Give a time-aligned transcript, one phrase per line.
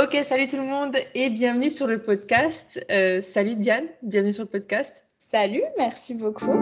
[0.00, 2.78] Ok, salut tout le monde et bienvenue sur le podcast.
[2.88, 5.04] Euh, salut Diane, bienvenue sur le podcast.
[5.18, 6.56] Salut, merci beaucoup.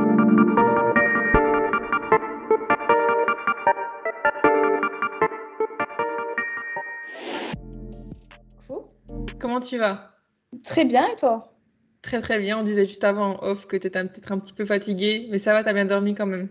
[9.38, 10.14] Comment tu vas?
[10.64, 11.52] Très bien et toi?
[12.00, 12.58] Très très bien.
[12.58, 15.36] On disait juste avant en off que tu étais peut-être un petit peu fatiguée, mais
[15.36, 16.48] ça va, tu as bien dormi quand même.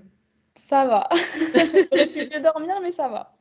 [0.55, 1.09] Ça va.
[1.55, 3.35] J'aurais pu mieux dormir, mais ça va.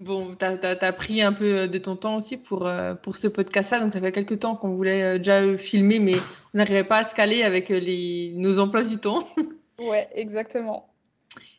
[0.00, 3.80] Bon, tu as, pris un peu de ton temps aussi pour, euh, pour ce podcast-là.
[3.80, 6.14] Donc, ça fait quelques temps qu'on voulait euh, déjà filmer, mais
[6.54, 9.18] on n'arrivait pas à se caler avec euh, les, nos emplois du temps.
[9.80, 10.88] ouais, exactement.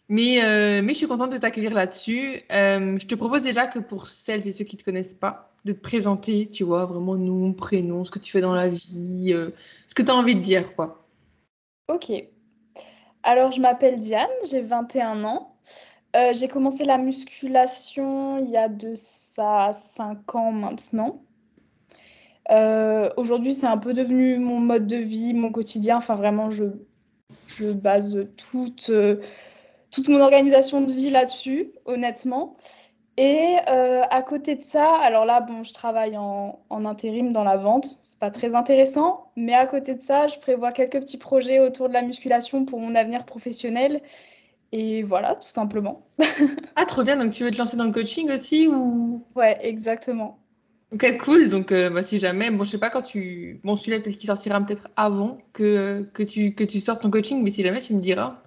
[0.08, 0.40] Mais,
[0.82, 2.42] mais je suis contente de t'accueillir là-dessus.
[2.50, 5.72] je te propose déjà que pour celles et ceux qui ne te connaissent pas, de
[5.72, 9.36] te présenter, tu vois, vraiment nom, prénom, ce que tu fais dans la vie,
[9.86, 11.06] ce que tu as envie de dire, quoi.
[11.90, 12.12] Ok.
[13.22, 15.56] Alors, je m'appelle Diane, j'ai 21 ans.
[16.16, 21.22] Euh, j'ai commencé la musculation il y a de ça 5 ans maintenant.
[22.52, 25.98] Euh, aujourd'hui, c'est un peu devenu mon mode de vie, mon quotidien.
[25.98, 26.66] Enfin, vraiment, je,
[27.46, 29.22] je base toute, euh,
[29.92, 32.56] toute mon organisation de vie là-dessus, honnêtement.
[33.18, 37.58] Et à côté de ça, alors là, bon, je travaille en, en intérim dans la
[37.58, 37.98] vente.
[38.02, 39.30] C'est pas très intéressant.
[39.36, 42.80] Mais à côté de ça, je prévois quelques petits projets autour de la musculation pour
[42.80, 44.02] mon avenir professionnel.
[44.72, 46.08] Et voilà, tout simplement.
[46.76, 47.18] ah, trop bien.
[47.18, 49.26] Donc, tu veux te lancer dans le coaching aussi ou?
[49.36, 50.40] Ouais, exactement.
[50.92, 51.50] Ok, cool.
[51.50, 53.60] Donc, euh, bah, si jamais, bon, je sais pas quand tu.
[53.64, 57.44] Bon, celui-là, peut-être qu'il sortira peut-être avant que, que, tu, que tu sortes ton coaching,
[57.44, 58.42] mais si jamais, tu me diras.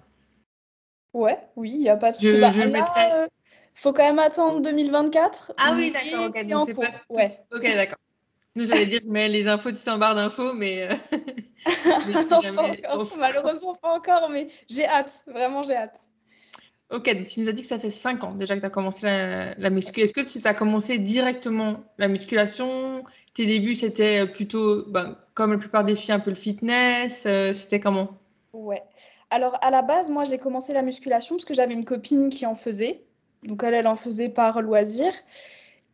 [1.13, 2.27] Ouais, oui, il n'y a pas de souci.
[2.27, 3.11] Je, bah, je mettrai.
[3.11, 3.27] Euh,
[3.75, 5.53] faut quand même attendre 2024.
[5.57, 6.27] Ah oui, d'accord.
[6.27, 6.87] Ok, donc pas...
[7.09, 7.31] ouais.
[7.51, 7.97] Ok, d'accord.
[8.55, 10.91] Nous, j'allais dire, mais les infos, tu sais, en barre d'infos, mais.
[10.91, 10.95] Euh,
[12.07, 12.81] mais si jamais...
[13.17, 15.23] Malheureusement, pas encore, mais j'ai hâte.
[15.27, 15.99] Vraiment, j'ai hâte.
[16.93, 19.07] Ok, tu nous as dit que ça fait 5 ans déjà que tu as commencé
[19.07, 20.01] la, la muscu.
[20.01, 23.03] Est-ce que tu as commencé directement la musculation?
[23.33, 27.55] Tes débuts, c'était plutôt, ben, comme la plupart des filles, un peu le fitness euh,
[27.55, 28.09] C'était comment?
[28.53, 28.83] Ouais.
[29.31, 32.45] Alors, à la base, moi, j'ai commencé la musculation parce que j'avais une copine qui
[32.45, 33.03] en faisait.
[33.41, 35.11] Donc, elle, elle en faisait par loisir.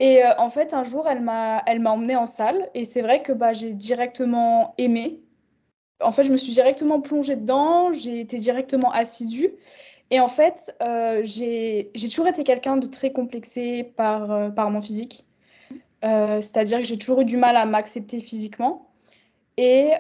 [0.02, 2.70] Et euh, en fait, un jour, elle m'a, elle m'a emmenée en salle.
[2.74, 5.22] Et c'est vrai que bah, j'ai directement aimé.
[6.02, 7.94] En fait, je me suis directement plongée dedans.
[7.94, 9.52] J'ai été directement assidue.
[10.12, 14.82] Et en fait, euh, j'ai toujours été quelqu'un de très complexé par, euh, par mon
[14.82, 15.26] physique.
[16.04, 18.88] Euh, c'est-à-dire que j'ai toujours eu du mal à m'accepter physiquement.
[19.58, 19.92] Et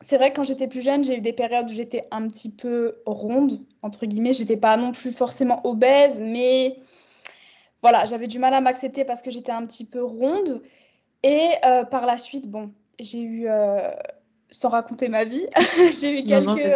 [0.00, 2.50] c'est vrai que quand j'étais plus jeune, j'ai eu des périodes où j'étais un petit
[2.50, 4.32] peu ronde, entre guillemets.
[4.32, 6.76] J'étais pas non plus forcément obèse, mais
[7.80, 10.62] voilà, j'avais du mal à m'accepter parce que j'étais un petit peu ronde.
[11.22, 11.52] Et
[11.90, 13.48] par la suite, bon, j'ai eu,
[14.50, 15.46] sans raconter ma vie,
[16.00, 16.74] j'ai eu quelques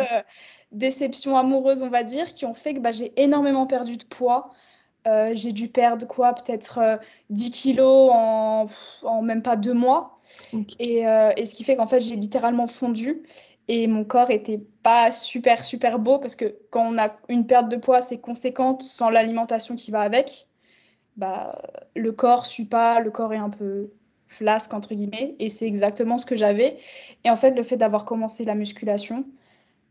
[0.72, 4.50] déceptions amoureuses, on va dire, qui ont fait que bah, j'ai énormément perdu de poids.
[5.06, 8.66] Euh, j'ai dû perdre quoi Peut-être 10 euh, kilos en,
[9.02, 10.20] en, même pas deux mois.
[10.78, 13.22] Et, euh, et, ce qui fait qu'en fait, j'ai littéralement fondu.
[13.68, 17.68] Et mon corps était pas super, super beau parce que quand on a une perte
[17.68, 20.48] de poids assez conséquente sans l'alimentation qui va avec,
[21.16, 21.60] bah,
[21.94, 23.90] le corps suit pas, le corps est un peu
[24.26, 25.36] flasque, entre guillemets.
[25.38, 26.78] Et c'est exactement ce que j'avais.
[27.24, 29.24] Et en fait, le fait d'avoir commencé la musculation,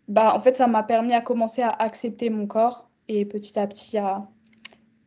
[0.07, 3.67] bah, en fait, ça m'a permis à commencer à accepter mon corps et petit à
[3.67, 4.27] petit à,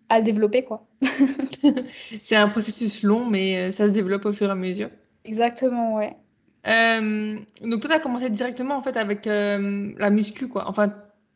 [0.08, 0.64] à le développer.
[0.64, 0.86] quoi.
[2.20, 4.90] c'est un processus long, mais euh, ça se développe au fur et à mesure.
[5.24, 6.16] Exactement, ouais.
[6.66, 10.68] Euh, donc toi, tu as commencé directement en fait avec euh, la muscu, quoi.
[10.68, 10.92] Enfin,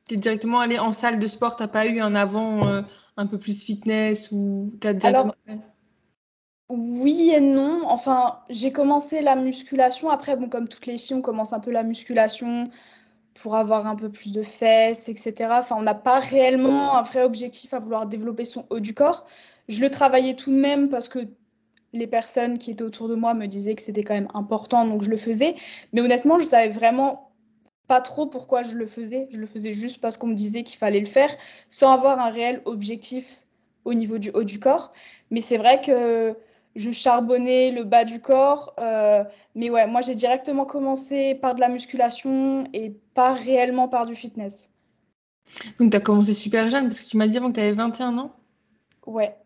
[0.07, 2.85] tu es directement allé en salle de sport, tu pas eu un avant
[3.17, 5.35] un peu plus fitness ou tu directement...
[5.47, 5.61] Alors,
[6.69, 7.83] oui et non.
[7.87, 10.11] Enfin, j'ai commencé la musculation.
[10.11, 12.71] Après, bon, comme toutes les filles, on commence un peu la musculation
[13.41, 15.35] pour avoir un peu plus de fesses, etc.
[15.59, 19.27] Enfin, on n'a pas réellement un vrai objectif à vouloir développer son haut du corps.
[19.69, 21.21] Je le travaillais tout de même parce que
[21.93, 25.03] les personnes qui étaient autour de moi me disaient que c'était quand même important, donc
[25.03, 25.55] je le faisais.
[25.93, 27.33] Mais honnêtement, je savais vraiment
[27.87, 29.29] pas trop pourquoi je le faisais.
[29.31, 31.35] Je le faisais juste parce qu'on me disait qu'il fallait le faire,
[31.69, 33.45] sans avoir un réel objectif
[33.85, 34.93] au niveau du haut du corps.
[35.31, 36.37] Mais c'est vrai que
[36.77, 38.75] je charbonnais le bas du corps.
[38.81, 39.25] Euh,
[39.55, 44.15] mais ouais, moi j'ai directement commencé par de la musculation et pas réellement par du
[44.15, 44.71] fitness.
[45.79, 47.73] Donc tu as commencé super jeune parce que tu m'as dit avant que tu avais
[47.73, 48.33] 21 ans
[49.07, 49.37] Ouais.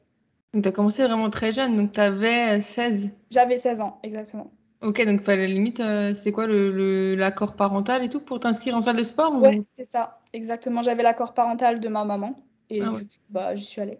[0.54, 4.50] Donc tu as commencé vraiment très jeune, donc tu avais 16 J'avais 16 ans, exactement.
[4.80, 8.80] Ok, donc la limite, euh, c'était quoi l'accord le, parental et tout pour t'inscrire en
[8.80, 10.82] salle de sport Ouais, c'est ça, exactement.
[10.82, 12.38] J'avais l'accord parental de ma maman
[12.70, 12.92] et ah
[13.28, 13.98] bah, j'y suis allée.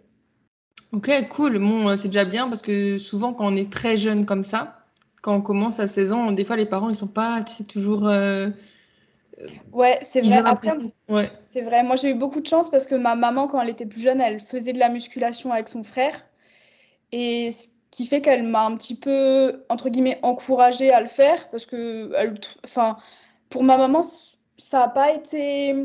[0.93, 1.59] Ok, cool.
[1.59, 4.79] Bon, euh, c'est déjà bien parce que souvent, quand on est très jeune comme ça,
[5.21, 7.63] quand on commence à 16 ans, des fois, les parents, ils sont pas, tu sais,
[7.63, 8.07] toujours.
[8.07, 8.49] Euh,
[9.71, 10.41] ouais, c'est vrai.
[10.45, 10.71] Après,
[11.09, 11.31] ouais.
[11.49, 11.83] c'est vrai.
[11.83, 14.21] Moi, j'ai eu beaucoup de chance parce que ma maman, quand elle était plus jeune,
[14.21, 16.25] elle faisait de la musculation avec son frère.
[17.11, 17.49] Et
[17.91, 22.11] qui fait qu'elle m'a un petit peu, entre guillemets, encouragée à le faire parce que,
[22.63, 22.97] enfin,
[23.49, 24.01] pour ma maman,
[24.57, 25.75] ça n'a pas été,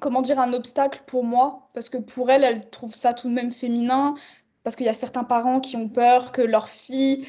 [0.00, 3.34] comment dire, un obstacle pour moi parce que pour elle, elle trouve ça tout de
[3.34, 4.14] même féminin
[4.62, 7.26] parce qu'il y a certains parents qui ont peur que leur fille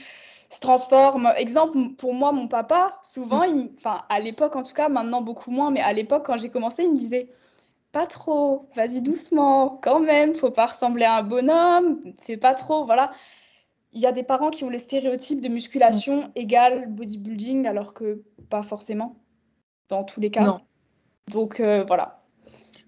[0.49, 1.31] se transforme.
[1.37, 3.43] Exemple, pour moi, mon papa, souvent,
[3.77, 6.83] enfin, à l'époque en tout cas, maintenant beaucoup moins, mais à l'époque, quand j'ai commencé,
[6.83, 7.29] il me disait
[7.93, 12.85] pas trop, vas-y doucement, quand même, faut pas ressembler à un bonhomme, fais pas trop,
[12.85, 13.11] voilà
[13.93, 16.31] il y a des parents qui ont les stéréotypes de musculation mm.
[16.35, 19.17] égale bodybuilding, alors que pas forcément,
[19.89, 20.45] dans tous les cas.
[20.45, 20.61] Non.
[21.29, 22.20] Donc euh, voilà.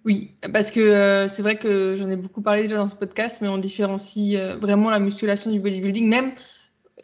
[0.06, 3.40] Oui, parce que euh, c'est vrai que j'en ai beaucoup parlé déjà dans ce podcast,
[3.42, 6.08] mais on différencie euh, vraiment la musculation du bodybuilding.
[6.08, 6.34] Même,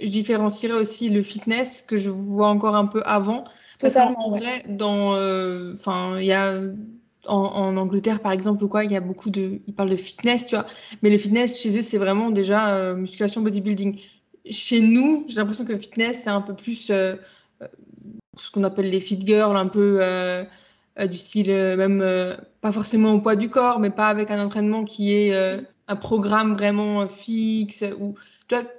[0.02, 3.46] je différencierais aussi le fitness que je vois encore un peu avant.
[3.80, 5.14] Parce qu'en vrai, dans,
[5.74, 6.60] enfin, il y a
[7.28, 9.60] en, Angleterre, par exemple, ou quoi, il y a beaucoup de.
[9.68, 10.66] Ils parlent de fitness, tu vois.
[11.02, 14.00] Mais le fitness, chez eux, c'est vraiment déjà euh, musculation, bodybuilding.
[14.50, 17.16] Chez nous, j'ai l'impression que le fitness, c'est un peu plus euh,
[17.62, 17.68] euh,
[18.38, 20.00] ce qu'on appelle les fit girls, un peu
[21.10, 22.02] du style, même
[22.62, 25.34] pas forcément au poids du corps, mais pas avec un entraînement qui est
[25.88, 27.84] un programme vraiment fixe.
[28.00, 28.16] Ou,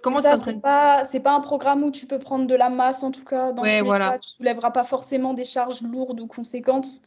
[0.02, 3.02] comment ça, c'est pas, c'est pas un programme où tu peux prendre de la masse,
[3.02, 3.52] en tout cas.
[3.52, 4.12] Dans ouais, voilà.
[4.12, 7.00] Cas, tu soulèveras pas forcément des charges lourdes ou conséquentes.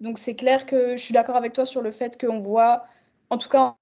[0.00, 2.84] Donc c'est clair que je suis d'accord avec toi sur le fait qu'on voit,
[3.30, 3.76] en tout cas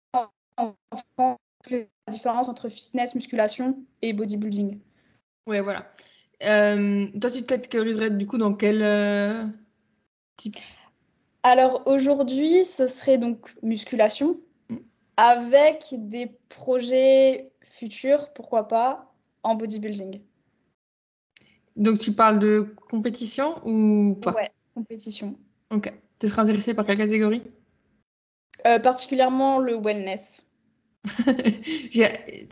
[0.57, 0.75] en
[1.15, 1.39] France,
[1.71, 1.79] la
[2.13, 4.79] différence entre fitness, musculation et bodybuilding.
[5.47, 5.91] Ouais, voilà.
[6.43, 9.45] Euh, toi, tu te catégoriserais du coup dans quel euh,
[10.37, 10.59] type?
[11.43, 14.39] Alors aujourd'hui, ce serait donc musculation
[14.69, 14.77] mm.
[15.17, 20.21] avec des projets futurs, pourquoi pas, en bodybuilding.
[21.77, 24.33] Donc tu parles de compétition ou pas?
[24.33, 25.37] Ouais, compétition.
[25.71, 25.93] Ok.
[26.19, 27.43] Tu serais intéressé par quelle catégorie?
[28.67, 30.47] Euh, Particulièrement le wellness.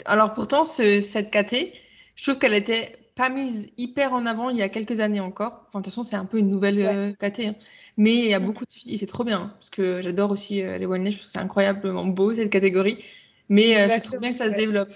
[0.07, 1.75] Alors pourtant, cette caté,
[2.15, 5.65] je trouve qu'elle était pas mise hyper en avant il y a quelques années encore.
[5.69, 6.87] Enfin, de toute façon, c'est un peu une nouvelle ouais.
[6.87, 7.55] Euh, hein.
[7.97, 8.47] Mais il y a mm.
[8.47, 11.31] beaucoup de filles, c'est trop bien, parce que j'adore aussi euh, les wellness, je trouve
[11.33, 13.05] c'est incroyablement beau cette catégorie.
[13.49, 14.93] Mais je trouve bien que ça se développe.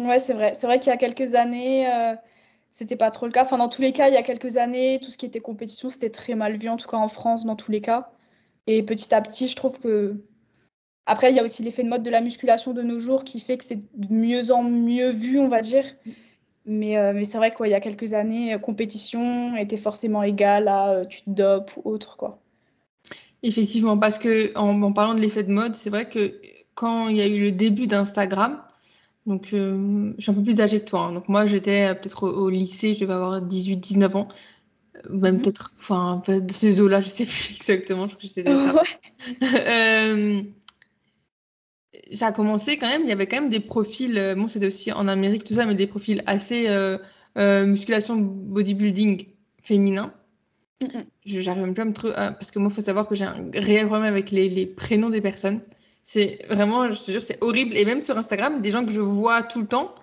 [0.00, 0.54] Ouais, c'est vrai.
[0.54, 1.86] C'est vrai qu'il y a quelques années,
[2.70, 3.42] c'était pas trop le cas.
[3.42, 5.90] Enfin, dans tous les cas, il y a quelques années, tout ce qui était compétition,
[5.90, 8.10] c'était très mal vu, en tout cas en France, dans tous les cas.
[8.66, 10.16] Et petit à petit, je trouve que.
[11.06, 13.40] Après, il y a aussi l'effet de mode de la musculation de nos jours qui
[13.40, 15.84] fait que c'est de mieux en mieux vu, on va dire.
[16.66, 20.68] Mais, euh, mais c'est vrai qu'il y a quelques années, euh, compétition était forcément égale
[20.68, 22.16] à euh, tu te dopes ou autre.
[22.16, 22.38] quoi.
[23.42, 26.38] Effectivement, parce que en parlant de l'effet de mode, c'est vrai que
[26.74, 28.60] quand il y a eu le début d'Instagram,
[29.26, 31.02] donc, euh, je suis un peu plus âgée que toi.
[31.02, 31.12] Hein.
[31.12, 34.28] Donc, moi, j'étais peut-être au, lycée, je devais avoir 18, 19 ans.
[35.08, 35.42] Même mhm.
[35.42, 38.06] peut-être, enfin, de ces eaux-là, je sais plus exactement.
[38.06, 38.82] Je crois que j'étais ça.
[42.10, 44.48] euh, ça a commencé quand même, il y avait quand même des profils, euh, bon,
[44.48, 46.68] c'était aussi en Amérique, tout ça, mais des profils assez
[47.36, 49.26] musculation, bodybuilding
[49.62, 50.12] féminin.
[51.24, 53.50] J'arrive même plus à me trouver, parce que moi, il faut savoir que j'ai un
[53.54, 55.60] réel problème avec les, les prénoms des personnes.
[56.02, 57.76] C'est vraiment, je te jure, c'est horrible.
[57.76, 59.94] Et même sur Instagram, des gens que je vois tout le temps,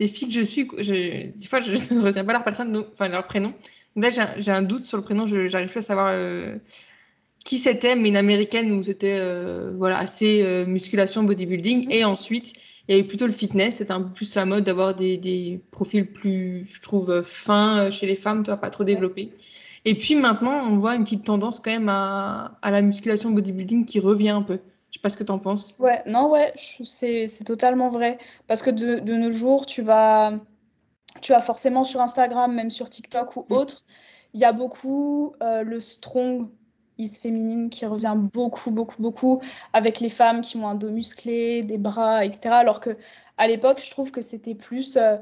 [0.00, 3.08] des filles que je suis, je, des fois, je ne retiens pas leur personne, enfin
[3.08, 3.54] leur prénom.
[3.94, 6.56] Donc là, j'ai un doute sur le prénom, je n'arrive plus à savoir euh,
[7.44, 11.86] qui c'était, mais une américaine où c'était euh, voilà, assez euh, musculation, bodybuilding.
[11.90, 12.52] Et ensuite,
[12.88, 15.60] il y avait plutôt le fitness, c'était un peu plus la mode d'avoir des, des,
[15.70, 19.32] profils plus, je trouve, fins chez les femmes, toi, pas trop développés.
[19.84, 23.84] Et puis maintenant, on voit une petite tendance quand même à, à la musculation bodybuilding
[23.84, 24.60] qui revient un peu.
[24.90, 25.74] Je sais pas ce que tu en penses.
[25.78, 28.18] Ouais, non, ouais, c'est totalement vrai.
[28.46, 30.34] Parce que de, de, nos jours, tu vas,
[31.22, 33.52] tu vas forcément sur Instagram, même sur TikTok ou mm.
[33.54, 33.84] autre,
[34.34, 36.48] il y a beaucoup euh, le strong
[36.98, 41.62] is féminine qui revient beaucoup, beaucoup, beaucoup avec les femmes qui ont un dos musclé,
[41.62, 42.50] des bras, etc.
[42.50, 42.96] Alors que
[43.38, 44.96] à l'époque, je trouve que c'était plus.
[44.96, 45.16] Euh,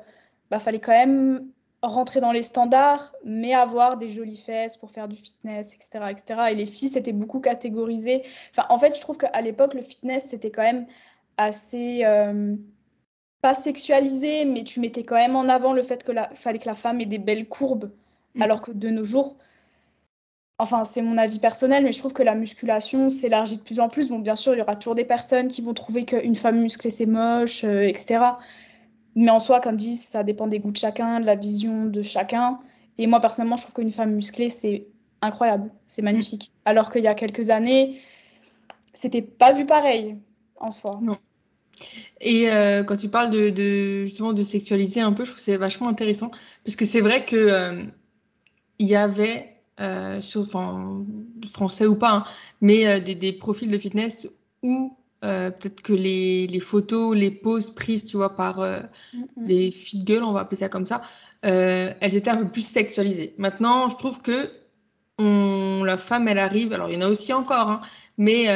[0.51, 1.47] bah, fallait quand même
[1.83, 6.11] rentrer dans les standards, mais avoir des jolies fesses pour faire du fitness, etc.
[6.11, 6.41] etc.
[6.51, 8.23] Et les filles, c'était beaucoup catégorisé.
[8.51, 10.87] Enfin, en fait, je trouve qu'à l'époque, le fitness, c'était quand même
[11.37, 12.01] assez...
[12.05, 12.57] Euh,
[13.41, 16.75] pas sexualisé, mais tu mettais quand même en avant le fait qu'il fallait que la
[16.75, 17.91] femme ait des belles courbes,
[18.35, 18.43] mm.
[18.43, 19.37] alors que de nos jours,
[20.61, 23.89] enfin c'est mon avis personnel, mais je trouve que la musculation s'élargit de plus en
[23.89, 24.09] plus.
[24.09, 26.91] Bon, bien sûr, il y aura toujours des personnes qui vont trouver qu'une femme musclée
[26.91, 28.21] c'est moche, euh, etc.
[29.17, 32.03] Mais en soi, comme dit, ça dépend des goûts de chacun, de la vision de
[32.03, 32.61] chacun.
[32.99, 34.87] Et moi, personnellement, je trouve qu'une femme musclée, c'est
[35.23, 36.53] incroyable, c'est magnifique.
[36.65, 38.01] Alors qu'il y a quelques années,
[38.95, 40.17] c'était pas vu pareil
[40.59, 40.99] en soi.
[41.03, 41.17] Non.
[42.21, 45.57] Et euh, quand tu parles de, justement de sexualiser un peu, je trouve que c'est
[45.57, 46.31] vachement intéressant
[46.65, 47.85] parce que c'est vrai que euh,
[48.79, 51.05] il y avait, euh, sur, enfin,
[51.53, 52.25] français ou pas, hein,
[52.61, 54.29] mais des, des, profils de fitness
[54.63, 58.81] où euh, peut-être que les, les, photos, les poses prises, tu vois, par euh,
[59.37, 61.03] les fit girls, on va appeler ça comme ça,
[61.45, 63.35] euh, elles étaient un peu plus sexualisées.
[63.37, 64.51] Maintenant, je trouve que
[65.19, 67.81] on, la femme, elle arrive, alors il y en a aussi encore, hein,
[68.17, 68.49] mais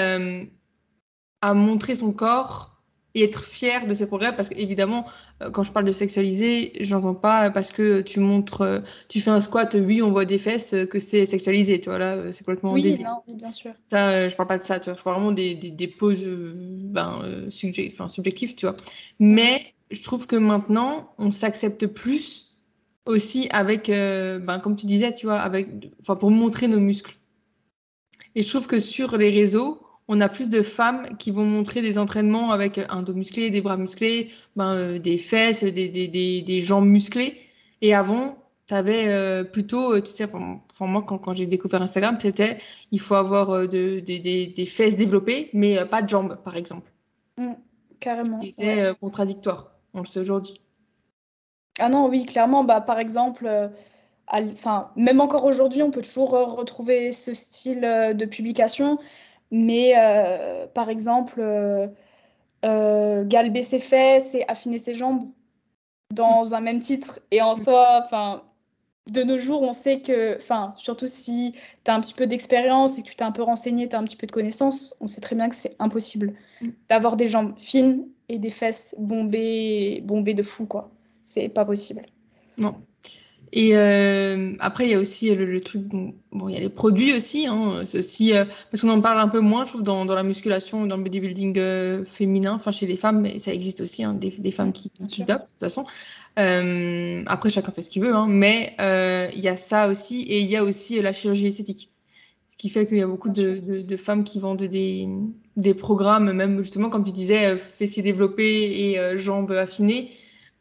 [1.42, 2.74] à montrer son corps
[3.14, 6.94] et être fière de ses progrès parce qu'évidemment euh, quand je parle de sexualiser je
[6.94, 10.38] n'entends pas parce que tu montres euh, tu fais un squat oui on voit des
[10.38, 13.72] fesses euh, que c'est sexualisé tu vois là c'est complètement oui non oui, bien sûr.
[13.90, 16.24] Ça je parle pas de ça tu vois je parle vraiment des, des, des poses
[16.26, 17.48] ben,
[17.88, 18.76] enfin, subjectives tu vois.
[19.18, 22.56] Mais je trouve que maintenant on s'accepte plus
[23.06, 25.68] aussi avec ben, comme tu disais tu vois avec
[26.00, 27.16] enfin pour montrer nos muscles.
[28.34, 31.80] Et je trouve que sur les réseaux on a plus de femmes qui vont montrer
[31.80, 36.08] des entraînements avec un dos musclé, des bras musclés, ben, euh, des fesses, des, des,
[36.08, 37.38] des, des, jambes musclées.
[37.80, 41.80] Et avant, tu avais euh, plutôt, euh, tu sais, pour, moi, quand, quand j'ai découvert
[41.80, 42.58] Instagram, c'était
[42.90, 46.90] il faut avoir de, des, fesses développées, mais pas de jambes, par exemple.
[47.38, 47.52] Mmh,
[47.98, 48.42] carrément.
[48.42, 50.60] C'était contradictoire, on le sait aujourd'hui.
[51.78, 53.70] Ah non, oui, clairement, bah, par exemple,
[54.28, 58.98] enfin, même encore aujourd'hui, on peut toujours retrouver ce style de publication.
[59.56, 61.86] Mais euh, par exemple, euh,
[62.64, 65.30] euh, galber ses fesses et affiner ses jambes
[66.12, 67.20] dans un même titre.
[67.30, 68.42] Et en soi, enfin,
[69.08, 72.98] de nos jours, on sait que, enfin, surtout si tu as un petit peu d'expérience
[72.98, 75.06] et que tu t'es un peu renseigné, tu as un petit peu de connaissances, on
[75.06, 76.70] sait très bien que c'est impossible mm.
[76.88, 80.90] d'avoir des jambes fines et des fesses bombées, bombées de fou, quoi.
[81.22, 82.02] C'est pas possible.
[82.58, 82.74] Non.
[83.56, 86.12] Et euh, après, il y a aussi le, truc, bon,
[86.48, 89.38] il y a les produits aussi, hein, aussi euh, parce qu'on en parle un peu
[89.38, 92.96] moins, je trouve, dans, dans la musculation, dans le bodybuilding euh, féminin, enfin chez les
[92.96, 95.60] femmes, mais ça existe aussi, hein, des, des, femmes qui, qui se dopent, de toute
[95.60, 95.84] façon.
[96.34, 98.74] après, chacun fait ce qu'il veut, hein, mais
[99.32, 101.90] il y a ça aussi, et il y a aussi la chirurgie esthétique.
[102.48, 105.08] Ce qui fait qu'il y a beaucoup de, de, de, femmes qui vendent des,
[105.56, 110.10] des programmes, même justement, comme tu disais, fessiers développés et jambes affinées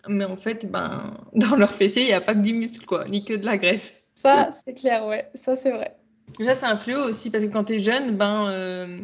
[0.07, 3.05] mais en fait, ben, dans leur fessier, il n'y a pas que du muscle, quoi,
[3.05, 3.95] ni que de la graisse.
[4.15, 5.95] Ça, c'est clair, ouais, ça, c'est vrai.
[6.39, 8.99] Ça, c'est un fléau aussi, parce que quand tu es jeune, ben, euh,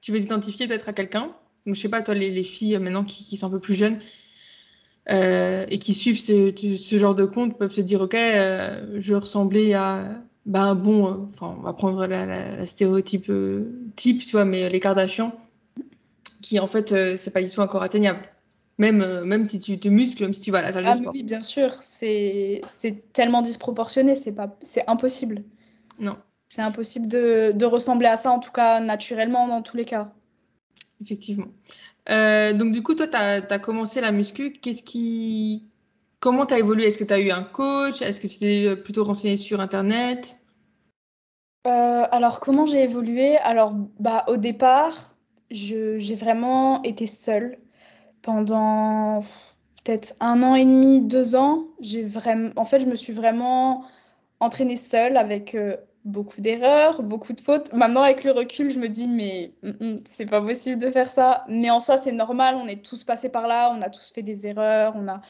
[0.00, 1.34] tu veux t'identifier peut-être à quelqu'un.
[1.66, 3.74] Donc, je sais pas, toi, les, les filles maintenant qui, qui, sont un peu plus
[3.74, 4.00] jeunes
[5.10, 9.12] euh, et qui suivent ce, ce, genre de compte peuvent se dire, OK, euh, je
[9.12, 10.04] veux ressembler à.
[10.46, 13.32] Ben, bon, enfin, on va prendre la, la, la stéréotype
[13.96, 15.32] type, tu vois, mais les Kardashians,
[16.42, 18.20] qui en fait, c'est pas du tout encore atteignable.
[18.78, 20.88] Même, euh, même si tu te muscles, même si tu vas à la salle de
[20.88, 21.12] ah, sport.
[21.14, 22.60] Oui, bien sûr, c'est
[23.12, 25.44] tellement disproportionné, c'est impossible.
[25.98, 26.16] Non.
[26.48, 30.12] C'est impossible de, de, ressembler à ça, en tout cas naturellement, dans tous les cas.
[31.00, 31.46] Effectivement.
[32.10, 34.52] Euh, donc, du coup, toi, tu as, as, commencé la muscu.
[34.52, 35.70] Qu'est-ce qui.
[36.20, 36.86] Comment tu as évolué?
[36.86, 38.02] Est-ce que tu as eu un coach?
[38.02, 40.38] Est-ce que tu t'es plutôt renseigné sur Internet?
[41.66, 43.36] Euh, Alors, comment j'ai évolué?
[43.38, 45.16] Alors, bah, au départ,
[45.50, 47.58] j'ai vraiment été seule
[48.24, 49.20] pendant
[49.84, 53.84] peut-être un an et demi, deux ans, j'ai vraiment, en fait, je me suis vraiment
[54.40, 57.72] entraînée seule avec euh, beaucoup d'erreurs, beaucoup de fautes.
[57.74, 61.10] Maintenant, avec le recul, je me dis, mais mm, mm, c'est pas possible de faire
[61.10, 61.44] ça.
[61.48, 64.22] Mais en soi, c'est normal, on est tous passés par là, on a tous fait
[64.22, 65.20] des erreurs, on a,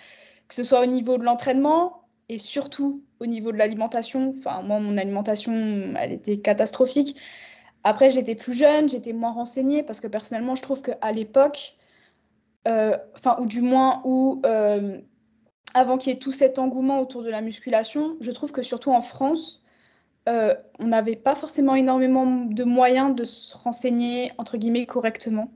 [0.49, 4.35] que ce soit au niveau de l'entraînement et surtout au niveau de l'alimentation.
[4.39, 5.53] Enfin, moi, mon alimentation,
[5.99, 7.17] elle était catastrophique.
[7.83, 11.77] Après, j'étais plus jeune, j'étais moins renseignée parce que personnellement, je trouve qu'à l'époque,
[12.67, 14.99] enfin, ou du moins, où, euh,
[15.75, 18.93] avant qu'il y ait tout cet engouement autour de la musculation, je trouve que surtout
[18.93, 19.63] en France,
[20.29, 25.51] euh, on n'avait pas forcément énormément de moyens de se renseigner, entre guillemets, correctement.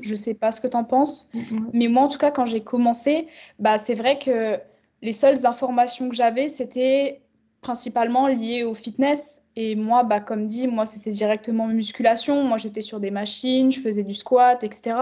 [0.00, 1.30] Je ne sais pas ce que tu en penses,
[1.72, 3.26] mais moi, en tout cas, quand j'ai commencé,
[3.58, 4.58] bah, c'est vrai que
[5.02, 7.22] les seules informations que j'avais, c'était
[7.60, 9.42] principalement liées au fitness.
[9.56, 12.44] Et moi, bah, comme dit, moi, c'était directement musculation.
[12.44, 14.96] Moi, j'étais sur des machines, je faisais du squat, etc.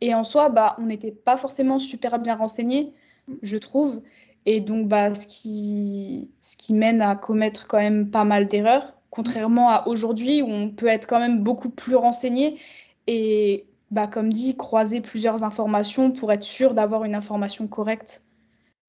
[0.00, 2.94] Et en soi, bah, on n'était pas forcément super bien renseignés,
[3.42, 4.02] je trouve.
[4.46, 8.94] Et donc, bah, ce, qui, ce qui mène à commettre quand même pas mal d'erreurs,
[9.10, 12.58] contrairement à aujourd'hui où on peut être quand même beaucoup plus renseigné
[13.06, 18.24] et, bah, comme dit, croiser plusieurs informations pour être sûr d'avoir une information correcte.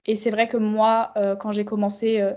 [0.06, 2.34] Et c'est vrai que moi, euh, quand j'ai commencé, euh,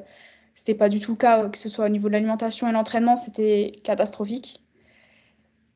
[0.55, 3.17] c'était pas du tout le cas, que ce soit au niveau de l'alimentation et l'entraînement,
[3.17, 4.64] c'était catastrophique.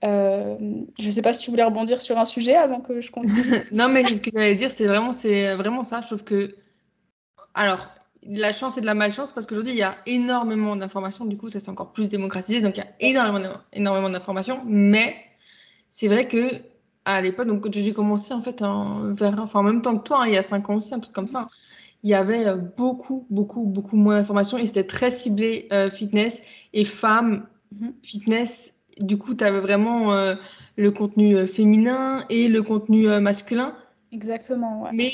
[0.05, 0.57] Euh,
[0.99, 3.65] je ne sais pas si tu voulais rebondir sur un sujet avant que je continue.
[3.73, 6.01] non, mais ce que j'allais dire, c'est vraiment, c'est vraiment ça.
[6.01, 6.55] Trouve que,
[7.55, 7.89] alors,
[8.23, 11.25] la chance et de la malchance, parce qu'aujourd'hui, il y a énormément d'informations.
[11.25, 12.61] Du coup, ça c'est encore plus démocratisé.
[12.61, 14.63] Donc, il y a énormément, énormément d'informations.
[14.67, 15.17] Mais
[15.91, 16.63] c'est vrai que
[17.05, 20.23] à l'époque, donc j'ai commencé en fait en, vers, enfin, en même temps que toi,
[20.23, 21.49] hein, il y a cinq ans aussi, un truc comme ça.
[22.03, 26.43] il y avait euh, beaucoup, beaucoup, beaucoup moins d'informations et c'était très ciblé euh, fitness
[26.75, 27.93] et femmes, mm-hmm.
[28.03, 30.35] fitness du coup, tu avais vraiment euh,
[30.77, 33.75] le contenu féminin et le contenu masculin.
[34.13, 34.83] Exactement.
[34.83, 34.91] Ouais.
[34.93, 35.13] Mais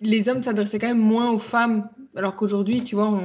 [0.00, 3.20] les hommes s'adressaient quand même moins aux femmes, alors qu'aujourd'hui, tu vois,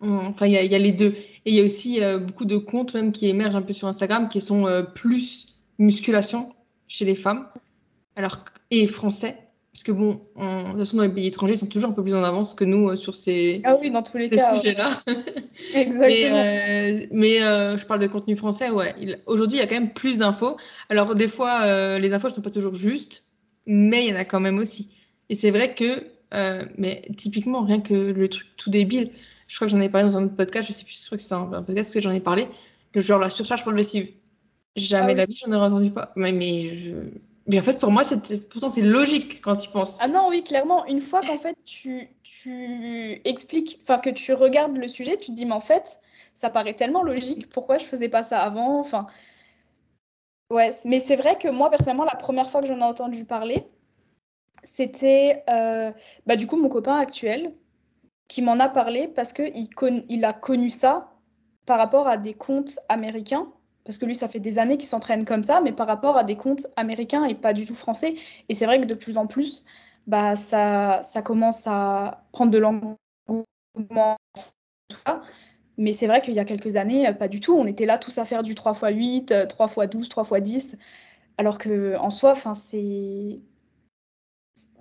[0.00, 1.14] enfin, il y, a les deux.
[1.44, 4.28] Et il y a aussi beaucoup de comptes même qui émergent un peu sur Instagram
[4.28, 6.52] qui sont plus musculation
[6.88, 7.46] chez les femmes,
[8.16, 9.38] alors et français.
[9.72, 11.94] Parce que bon, en, de toute façon, dans les pays étrangers, ils sont toujours un
[11.94, 14.54] peu plus en avance que nous euh, sur ces, ah oui, dans tous les cas,
[14.54, 15.00] sujets-là.
[15.74, 16.08] Exactement.
[16.08, 18.94] mais, euh, mais euh, je parle de contenu français, ouais.
[19.24, 20.58] Aujourd'hui, il y a quand même plus d'infos.
[20.90, 23.24] Alors, des fois, les infos ne sont pas toujours justes,
[23.66, 24.90] mais il y en a quand même aussi.
[25.30, 26.04] Et c'est vrai que,
[26.76, 29.10] mais typiquement, rien que le truc tout débile,
[29.46, 31.16] je crois que j'en ai parlé dans un autre podcast, je sais plus, je crois
[31.16, 32.46] que c'est un, podcast que j'en ai parlé,
[32.94, 34.06] le genre la surcharge progressive.
[34.76, 36.12] Jamais ah la vie, j'en aurais entendu pas.
[36.16, 36.92] Mais, mais je
[37.46, 38.02] mais en fait, pour moi,
[38.50, 39.98] pourtant, c'est logique quand tu penses.
[40.00, 40.86] Ah non, oui, clairement.
[40.86, 45.32] Une fois qu'en fait, tu, tu expliques, enfin, que tu regardes le sujet, tu te
[45.32, 45.98] dis, mais en fait,
[46.34, 47.48] ça paraît tellement logique.
[47.48, 48.78] Pourquoi je faisais pas ça avant?
[48.78, 49.06] Enfin,
[50.50, 50.70] ouais.
[50.84, 53.66] Mais c'est vrai que moi, personnellement, la première fois que j'en ai entendu parler,
[54.62, 55.90] c'était, euh,
[56.26, 57.54] bah, du coup, mon copain actuel
[58.28, 59.68] qui m'en a parlé parce qu'il
[60.08, 61.12] il a connu ça
[61.66, 63.52] par rapport à des comptes américains
[63.84, 66.24] parce que lui, ça fait des années qu'il s'entraîne comme ça, mais par rapport à
[66.24, 68.14] des comptes américains et pas du tout français.
[68.48, 69.64] Et c'est vrai que de plus en plus,
[70.06, 74.16] bah, ça, ça commence à prendre de l'engouement.
[75.78, 77.54] Mais c'est vrai qu'il y a quelques années, pas du tout.
[77.54, 80.76] On était là tous à faire du 3x8, 3x12, 3x10.
[81.38, 83.40] Alors que en soi, c'est.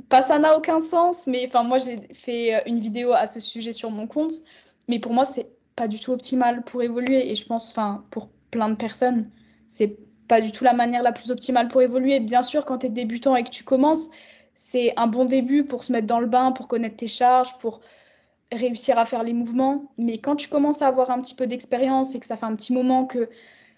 [0.10, 3.90] Pas ça n'a aucun sens, mais moi j'ai fait une vidéo à ce sujet sur
[3.92, 4.34] mon compte,
[4.90, 8.30] mais pour moi c'est pas du tout optimal pour évoluer et je pense, enfin pour
[8.52, 9.30] plein de personnes.
[9.68, 12.20] C'est pas du tout la manière la plus optimale pour évoluer.
[12.20, 14.10] Bien sûr, quand tu es débutant et que tu commences,
[14.54, 17.82] c'est un bon début pour se mettre dans le bain, pour connaître tes charges, pour
[18.52, 19.92] réussir à faire les mouvements.
[19.98, 22.56] Mais quand tu commences à avoir un petit peu d'expérience et que ça fait un
[22.56, 23.30] petit moment que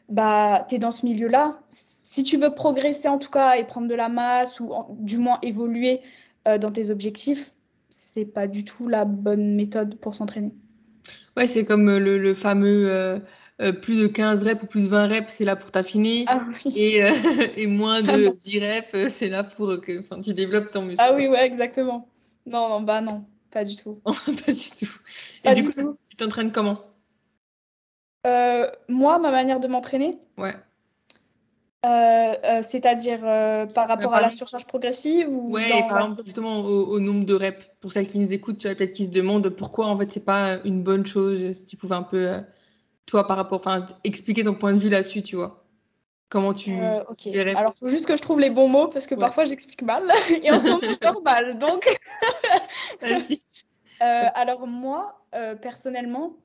[0.10, 3.88] bah, tu es dans ce milieu-là, si tu veux progresser en tout cas et prendre
[3.88, 6.02] de la masse ou du moins évoluer
[6.48, 7.54] euh, dans tes objectifs,
[7.90, 10.54] c'est pas du tout la bonne méthode pour s'entraîner.
[11.38, 13.20] Ouais, c'est comme euh, le, fameux euh,
[13.62, 16.26] euh, plus de 15 reps ou plus de 20 reps, c'est là pour t'affiner.
[16.28, 16.42] Ah
[16.76, 17.12] et, euh,
[17.56, 21.04] et, moins de 10 reps, euh, c'est là pour que tu développes ton muscle.
[21.06, 22.08] Ah oui, ouais, exactement.
[22.48, 24.02] Non, non, bah non, pas du tout.
[24.06, 24.92] pas du tout.
[25.44, 25.72] et du, coup,
[26.10, 26.80] tu t'entraînes comment?
[28.90, 30.18] Moi, ma manière de m'entraîner?
[30.38, 30.56] Ouais.
[32.62, 33.20] C'est-à-dire
[33.76, 37.68] par rapport à la surcharge progressive ou Ouais, par exemple, justement au, nombre de reps.
[37.82, 40.26] Pour celles qui nous écoutent, tu vois, peut-être qui se demandent pourquoi en fait c'est
[40.26, 42.42] pas une bonne chose, si tu pouvais un peu
[43.06, 45.64] toi, par rapport, enfin, expliquer ton point de vue là-dessus, tu vois
[46.30, 46.76] Comment tu.
[46.76, 47.28] Euh, ok.
[47.56, 50.02] Alors, il faut juste que je trouve les bons mots parce que parfois j'explique mal
[50.44, 51.58] et en ce moment je dors mal.
[51.58, 51.88] Donc.
[54.02, 56.36] Euh, alors, moi, euh, personnellement,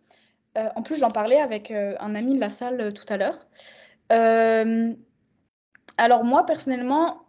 [0.55, 3.49] en plus, j'en parlais avec un ami de la salle tout à l'heure.
[5.97, 7.27] alors, moi, personnellement,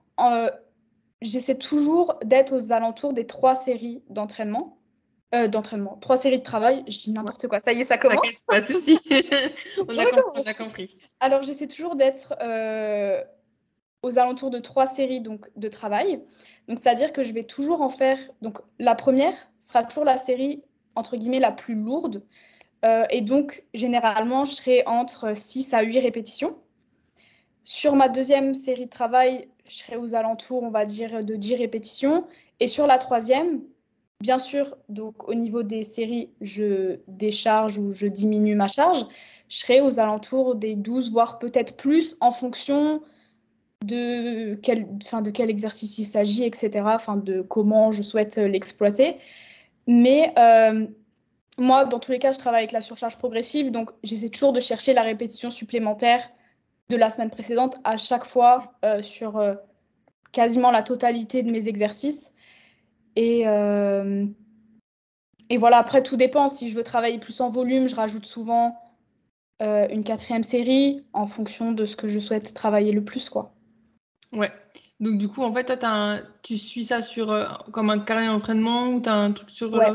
[1.24, 4.79] j'essaie toujours d'être aux alentours des trois séries d'entraînement.
[5.36, 8.44] Euh, d'entraînement, trois séries de travail, je dis n'importe quoi, ça y est, ça commence.
[8.48, 9.00] Pas de souci.
[9.78, 13.24] on, a compris, Alors j'essaie toujours d'être euh,
[14.02, 16.24] aux alentours de trois séries donc, de travail.
[16.68, 18.18] Donc c'est-à-dire que je vais toujours en faire.
[18.42, 20.64] Donc la première sera toujours la série
[20.96, 22.24] entre guillemets la plus lourde.
[22.84, 26.58] Euh, et donc généralement je serai entre 6 à 8 répétitions.
[27.64, 31.54] Sur ma deuxième série de travail, je serai aux alentours, on va dire, de 10
[31.54, 32.26] répétitions.
[32.60, 33.62] Et sur la troisième,
[34.22, 39.06] Bien sûr, donc au niveau des séries, je décharge ou je diminue ma charge.
[39.48, 43.02] Je serai aux alentours des 12, voire peut-être plus, en fonction
[43.86, 49.18] de quel, exercice il s'agit, etc., de comment je souhaite l'exploiter.
[49.88, 50.86] Mais euh,
[51.58, 54.60] moi, dans tous les cas, je travaille avec la surcharge progressive, donc j'essaie toujours de
[54.60, 56.30] chercher la répétition supplémentaire
[56.90, 59.54] de la semaine précédente à chaque fois euh, sur euh,
[60.32, 62.34] quasiment la totalité de mes exercices.
[63.16, 64.26] Et, euh,
[65.50, 66.48] et voilà, après, tout dépend.
[66.48, 68.78] Si je veux travailler plus en volume, je rajoute souvent
[69.62, 73.30] euh, une quatrième série en fonction de ce que je souhaite travailler le plus.
[73.30, 73.54] Quoi.
[74.32, 74.52] Ouais.
[75.00, 78.88] Donc, du coup, en fait, toi, tu suis ça sur, euh, comme un carnet d'entraînement
[78.88, 79.74] ou tu as un truc sur.
[79.74, 79.92] Ouais.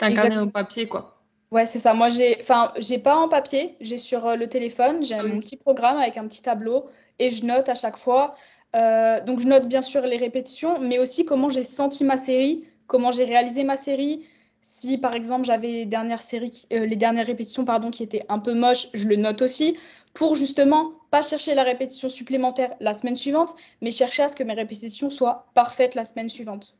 [0.00, 1.12] as un carnet en papier, quoi?
[1.50, 1.94] Ouais, c'est ça.
[1.94, 5.96] Moi, j'ai, enfin, j'ai pas en papier, j'ai sur le téléphone, j'ai un petit programme
[5.96, 6.86] avec un petit tableau
[7.18, 8.34] et je note à chaque fois.
[8.74, 12.64] Euh, donc je note bien sûr les répétitions, mais aussi comment j'ai senti ma série,
[12.86, 14.26] comment j'ai réalisé ma série.
[14.60, 18.38] Si par exemple j'avais les dernières séries, euh, les dernières répétitions pardon qui étaient un
[18.38, 19.76] peu moches, je le note aussi
[20.14, 24.42] pour justement pas chercher la répétition supplémentaire la semaine suivante, mais chercher à ce que
[24.42, 26.78] mes répétitions soient parfaites la semaine suivante.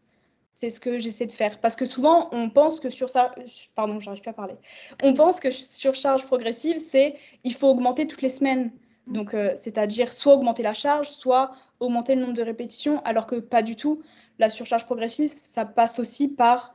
[0.54, 1.60] C'est ce que j'essaie de faire.
[1.60, 3.34] Parce que souvent, on pense que sur ça.
[3.74, 4.54] Pardon, j'arrive pas à parler.
[5.02, 8.72] On pense que sur charge progressive, c'est il faut augmenter toutes les semaines.
[9.06, 13.36] Donc, euh, c'est-à-dire soit augmenter la charge, soit augmenter le nombre de répétitions, alors que
[13.36, 14.02] pas du tout.
[14.38, 16.74] La surcharge progressive, ça passe aussi par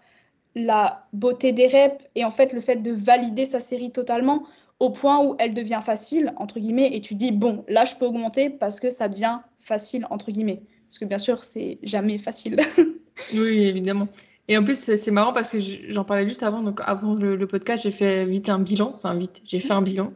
[0.55, 4.43] la beauté des reps et en fait le fait de valider sa série totalement
[4.81, 8.05] au point où elle devient facile, entre guillemets, et tu dis, bon, là, je peux
[8.05, 10.63] augmenter parce que ça devient facile, entre guillemets.
[10.89, 12.59] Parce que bien sûr, c'est jamais facile.
[13.35, 14.07] oui, évidemment.
[14.47, 16.63] Et en plus, c'est marrant parce que j'en parlais juste avant.
[16.63, 18.93] Donc, avant le, podcast, j'ai fait vite un bilan.
[18.97, 20.07] Enfin, vite, j'ai fait un bilan.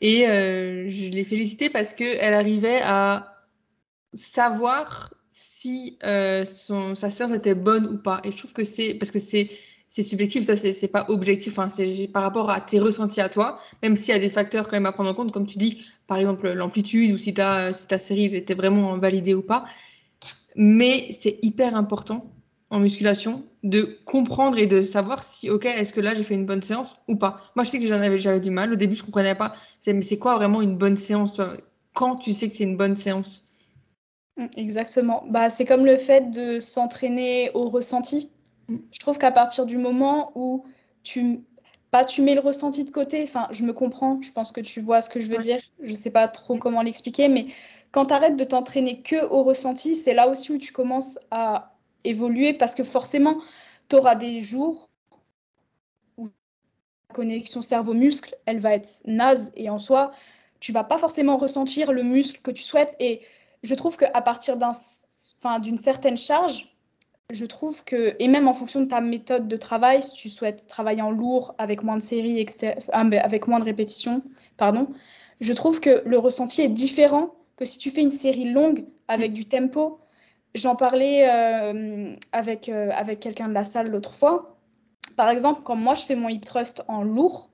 [0.00, 3.37] Et euh, je l'ai félicitée parce qu'elle arrivait à
[4.14, 8.20] savoir si euh, son, sa séance était bonne ou pas.
[8.24, 8.94] Et je trouve que c'est.
[8.94, 9.50] Parce que c'est
[9.88, 13.58] c'est subjectif, ça c'est pas objectif, enfin, c'est par rapport à tes ressentis à toi,
[13.82, 15.86] même s'il y a des facteurs quand même à prendre en compte, comme tu dis,
[16.06, 19.64] par exemple l'amplitude ou si, as, si ta série était vraiment validée ou pas.
[20.56, 22.32] Mais c'est hyper important
[22.70, 26.46] en musculation de comprendre et de savoir si, ok, est-ce que là j'ai fait une
[26.46, 27.36] bonne séance ou pas.
[27.56, 29.54] Moi je sais que j'avais du mal, au début je comprenais pas,
[29.86, 31.40] mais c'est quoi vraiment une bonne séance
[31.94, 33.47] Quand tu sais que c'est une bonne séance?
[34.56, 35.24] Exactement.
[35.28, 38.30] Bah, c'est comme le fait de s'entraîner au ressenti.
[38.68, 38.76] Mm.
[38.92, 40.64] Je trouve qu'à partir du moment où
[41.02, 41.40] tu
[41.90, 44.80] pas tu mets le ressenti de côté, enfin je me comprends, je pense que tu
[44.80, 46.58] vois ce que je veux dire, je sais pas trop mm.
[46.58, 47.46] comment l'expliquer, mais
[47.90, 51.74] quand tu arrêtes de t'entraîner que au ressenti, c'est là aussi où tu commences à
[52.04, 53.38] évoluer parce que forcément
[53.88, 54.90] tu auras des jours
[56.18, 60.12] où la connexion cerveau-muscle, elle va être naze et en soi,
[60.60, 63.22] tu vas pas forcément ressentir le muscle que tu souhaites et
[63.62, 64.56] je trouve qu'à partir
[65.60, 66.68] d'une certaine charge,
[67.30, 70.66] je trouve que, et même en fonction de ta méthode de travail, si tu souhaites
[70.66, 72.44] travailler en lourd avec moins de séries,
[72.92, 74.22] ah, avec moins de répétitions,
[74.56, 74.88] pardon,
[75.40, 79.32] je trouve que le ressenti est différent que si tu fais une série longue avec
[79.32, 80.00] du tempo.
[80.54, 84.56] J'en parlais euh, avec, euh, avec quelqu'un de la salle l'autre fois.
[85.16, 87.50] Par exemple, quand moi je fais mon hip thrust en lourd,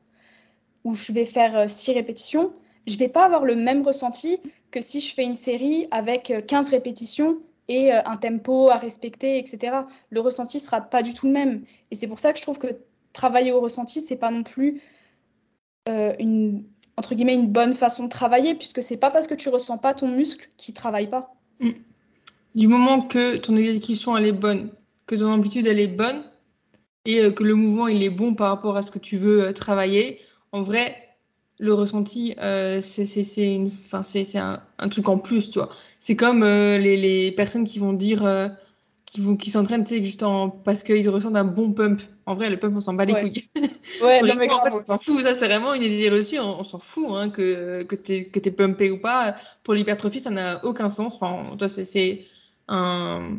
[0.84, 2.52] où je vais faire 6 euh, répétitions,
[2.86, 4.38] je vais pas avoir le même ressenti
[4.70, 9.38] que si je fais une série avec 15 répétitions et euh, un tempo à respecter,
[9.38, 9.78] etc.
[10.10, 11.64] Le ressenti sera pas du tout le même.
[11.90, 12.68] Et c'est pour ça que je trouve que
[13.12, 14.82] travailler au ressenti, c'est pas non plus
[15.88, 16.64] euh, une
[16.96, 19.94] entre guillemets une bonne façon de travailler, puisque c'est pas parce que tu ressens pas
[19.94, 21.34] ton muscle qui travaille pas.
[21.58, 21.70] Mm.
[22.54, 24.70] Du moment que ton exécution elle est bonne,
[25.06, 26.24] que ton amplitude elle est bonne
[27.04, 29.52] et euh, que le mouvement il est bon par rapport à ce que tu veux
[29.52, 30.20] travailler,
[30.52, 30.96] en vrai,
[31.58, 35.68] le ressenti, euh, c'est un, un, truc en plus, tu vois.
[36.00, 38.48] C'est comme euh, les, les, personnes qui vont dire, euh,
[39.06, 42.02] qui, qui s'entraînent, tu sais, juste en, parce qu'ils ressentent un bon pump.
[42.26, 43.44] En vrai, le pump, on s'en bat les couilles.
[44.02, 45.22] Ouais, non, mais en fait, on s'en fout.
[45.22, 46.38] Ça, c'est vraiment une idée reçue.
[46.40, 49.36] On, s'en fout hein, que, que tu es, pumpé ou pas.
[49.62, 51.16] Pour l'hypertrophie, ça n'a aucun sens.
[51.20, 52.24] Enfin, toi, c'est
[52.66, 53.36] un,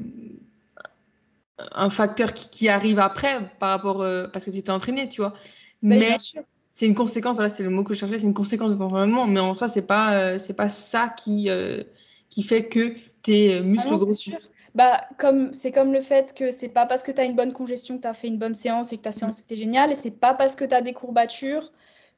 [1.57, 3.97] un facteur qui, qui, arrive après par rapport,
[4.31, 5.33] parce que tu t'es entraîné, tu vois.
[5.81, 6.43] mais bien sûr
[6.75, 8.83] c'est une conséquence, là c'est le mot que je cherchais, c'est une conséquence de ton
[8.83, 11.83] environnement, mais en soi, c'est pas, euh, c'est pas ça qui, euh,
[12.29, 14.37] qui fait que tes euh, muscles ah grossissent.
[14.75, 17.53] Bah, comme, c'est comme le fait que c'est pas parce que tu as une bonne
[17.53, 19.95] congestion que tu as fait une bonne séance et que ta séance était géniale, et
[19.95, 21.71] c'est pas parce que tu as des courbatures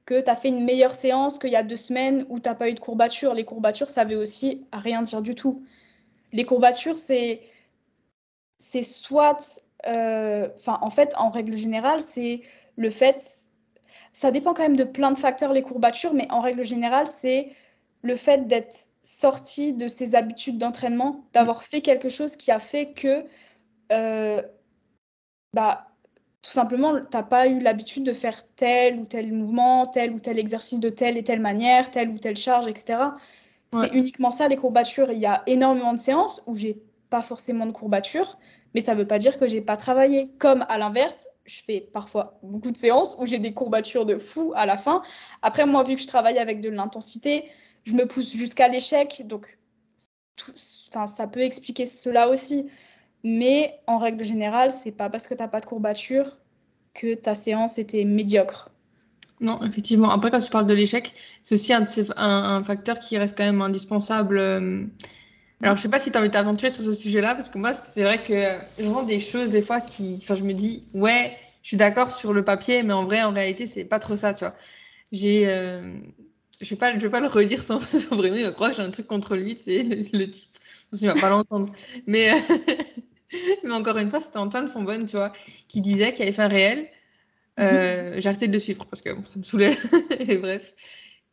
[0.05, 2.55] que tu as fait une meilleure séance qu'il y a deux semaines où tu n'as
[2.55, 3.35] pas eu de courbatures.
[3.35, 5.63] Les courbatures, ça veut aussi rien dire du tout.
[6.33, 7.41] Les courbatures, c'est,
[8.57, 9.37] c'est soit.
[9.85, 12.41] Enfin, en fait, en règle générale, c'est
[12.75, 13.19] le fait
[14.17, 17.51] ça dépend quand même de plein de facteurs, les courbatures, mais en règle générale, c'est
[18.01, 22.93] le fait d'être sorti de ses habitudes d'entraînement, d'avoir fait quelque chose qui a fait
[22.93, 23.25] que,
[23.91, 24.41] euh,
[25.53, 25.89] bah,
[26.41, 30.19] tout simplement, tu n'as pas eu l'habitude de faire tel ou tel mouvement, tel ou
[30.19, 32.97] tel exercice de telle et telle manière, telle ou telle charge, etc.
[33.71, 35.11] C'est uniquement ça, les courbatures.
[35.11, 38.39] Il y a énormément de séances où j'ai pas forcément de courbatures,
[38.73, 40.31] mais ça ne veut pas dire que j'ai pas travaillé.
[40.39, 44.53] Comme à l'inverse, je fais parfois beaucoup de séances où j'ai des courbatures de fou
[44.55, 45.01] à la fin.
[45.41, 47.45] Après, moi, vu que je travaille avec de l'intensité,
[47.85, 49.23] je me pousse jusqu'à l'échec.
[49.25, 49.57] Donc,
[50.55, 52.67] ça peut expliquer cela aussi.
[53.23, 56.37] Mais en règle générale, c'est pas parce que tu n'as pas de courbature
[56.93, 58.69] que ta séance était médiocre.
[59.39, 60.09] Non, effectivement.
[60.09, 61.85] Après, quand tu parles de l'échec, c'est aussi un,
[62.17, 64.37] un, facteur qui reste quand même indispensable.
[64.37, 64.85] Euh,
[65.61, 67.57] alors, je sais pas si tu as envie de t'aventurer sur ce sujet-là, parce que
[67.57, 68.33] moi, c'est vrai que
[68.77, 70.19] je des choses des fois qui.
[70.21, 73.33] Enfin, je me dis, ouais, je suis d'accord sur le papier, mais en vrai, en
[73.33, 74.53] réalité, c'est pas trop ça, tu vois.
[75.11, 75.47] J'ai.
[75.47, 75.93] Euh,
[76.61, 78.77] je vais pas, je vais pas le redire sans, sans vraiment, il va croire que
[78.77, 80.49] j'ai un truc contre lui, c'est le, type.
[80.93, 81.71] Il va pas l'entendre.
[82.05, 82.31] Mais,
[83.63, 85.33] mais encore une fois, c'était Antoine Fonbonne, tu vois,
[85.67, 86.87] qui disait qu'il avait fait un réel.
[87.59, 88.21] Euh, mhm.
[88.21, 89.75] J'ai arrêté de le suivre parce que ça me saoulait.
[90.19, 90.73] Et bref,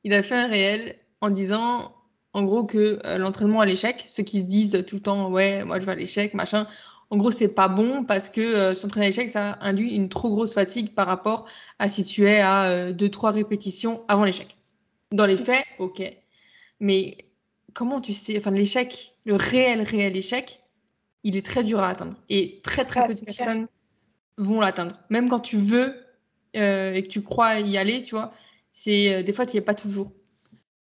[0.02, 1.94] il a fait un réel en disant
[2.34, 5.64] en gros que euh, l'entraînement à l'échec, ceux qui se disent tout le temps ouais
[5.64, 6.66] moi je vais à l'échec machin,
[7.10, 10.30] en gros c'est pas bon parce que euh, s'entraîner à l'échec ça induit une trop
[10.30, 11.46] grosse fatigue par rapport
[11.78, 14.56] à si tu es à 2-3 euh, répétitions avant l'échec.
[15.12, 16.02] Dans les faits, ok.
[16.80, 17.16] mais
[17.72, 20.60] comment tu sais, enfin l'échec, le réel, réel échec,
[21.22, 22.16] il est très dur à atteindre.
[22.28, 23.46] Et très, très Ah, peu de clair.
[23.46, 23.68] personnes
[24.38, 24.96] vont l'atteindre.
[25.10, 25.94] Même quand tu veux
[26.56, 28.32] euh, et que tu crois y aller, tu vois,
[28.72, 30.12] c'est des fois, tu n'y es pas toujours.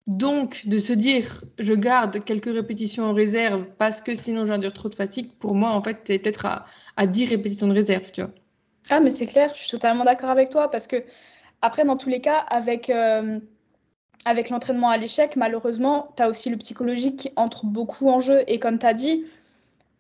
[0.10, 4.90] Donc, de se dire, je garde quelques répétitions en réserve parce que sinon j'endure trop
[4.90, 6.66] de fatigue, pour moi, en fait, es peut-être à,
[6.98, 8.24] à 10 répétitions de réserve, tu.
[8.90, 11.04] Ah, mais c'est clair, je suis totalement d'accord avec toi parce que,
[11.62, 13.40] après, dans tous les cas, avec, euh,
[14.26, 18.44] avec l'entraînement à l'échec, malheureusement, tu as aussi le psychologique qui entre beaucoup en jeu.
[18.48, 19.26] Et comme tu as dit,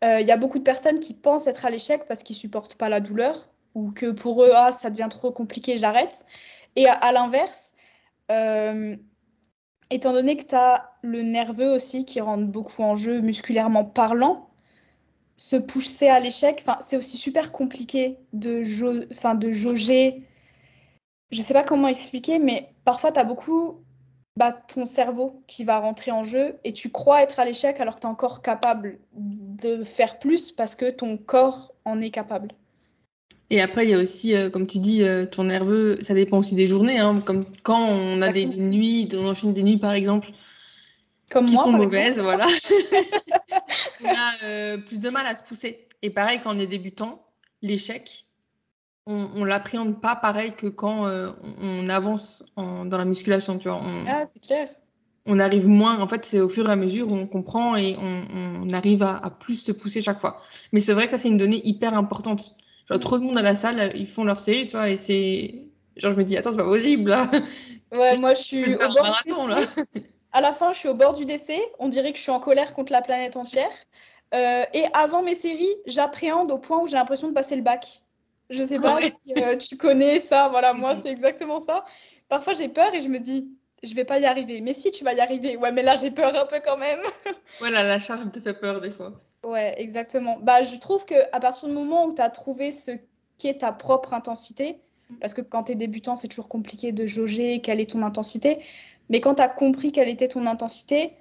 [0.01, 2.89] il y a beaucoup de personnes qui pensent être à l'échec parce qu'ils supportent pas
[2.89, 6.25] la douleur ou que pour eux, ah, ça devient trop compliqué, j'arrête.
[6.75, 7.73] Et à, à l'inverse,
[8.31, 8.95] euh,
[9.89, 14.49] étant donné que tu as le nerveux aussi qui rentre beaucoup en jeu musculairement parlant,
[15.37, 20.23] se pousser à l'échec, c'est aussi super compliqué de, de jauger.
[21.31, 23.83] Je sais pas comment expliquer, mais parfois tu as beaucoup
[24.35, 27.95] bah, ton cerveau qui va rentrer en jeu et tu crois être à l'échec alors
[27.95, 32.49] que tu es encore capable de faire plus parce que ton corps en est capable.
[33.51, 36.37] Et après, il y a aussi, euh, comme tu dis, euh, ton nerveux, ça dépend
[36.37, 36.99] aussi des journées.
[36.99, 40.29] hein, comme quand on a des, des nuits, on enchaîne des nuits par exemple,
[41.31, 42.45] Comme qui moi, sont mauvaises, voilà.
[44.03, 45.87] on a euh, plus de mal à se pousser.
[46.01, 47.25] Et pareil, quand on est débutant,
[47.61, 48.25] l'échec,
[49.07, 53.67] on, on l'appréhende pas pareil que quand on, on avance en- dans la musculation, tu
[53.67, 53.81] vois.
[53.81, 54.69] On, Ah, c'est clair.
[55.25, 57.95] on arrive moins, en fait, c'est au fur et à mesure où on comprend et
[57.97, 58.27] on,
[58.63, 60.39] on arrive à, à plus se pousser chaque fois.
[60.71, 62.55] Mais c'est vrai que ça, c'est une donnée hyper importante.
[62.89, 65.67] Genre, trop de monde à la salle, ils font leur série, tu vois, et c'est.
[65.97, 67.29] Genre, je me dis, attends, c'est pas possible, là.
[67.91, 69.47] Ouais, moi je suis au bord du marathon, décès.
[69.47, 69.75] là.
[70.31, 71.59] À la fin, je suis au bord du décès.
[71.79, 73.71] On dirait que je suis en colère contre la planète entière.
[74.33, 78.03] Euh, et avant mes séries, j'appréhende au point où j'ai l'impression de passer le bac.
[78.51, 79.11] Je sais pas Ouais.
[79.11, 80.49] si euh, tu connais ça.
[80.49, 81.01] Voilà, moi, Mhm.
[81.01, 81.85] c'est exactement ça.
[82.29, 83.49] Parfois, j'ai peur et je me dis,
[83.83, 84.61] je vais pas y arriver.
[84.61, 85.57] Mais si, tu vas y arriver.
[85.57, 86.99] Ouais, mais là, j'ai peur un peu quand même.
[87.59, 89.23] Voilà, la charge te fait peur des fois.
[89.49, 90.37] Ouais, exactement.
[90.41, 92.91] Bah, je trouve que à partir du moment où tu as trouvé ce
[93.37, 94.79] qu'est ta propre intensité,
[95.19, 98.59] parce que quand tu es débutant, c'est toujours compliqué de jauger quelle est ton intensité,
[99.09, 101.15] mais quand tu as compris quelle était ton intensité,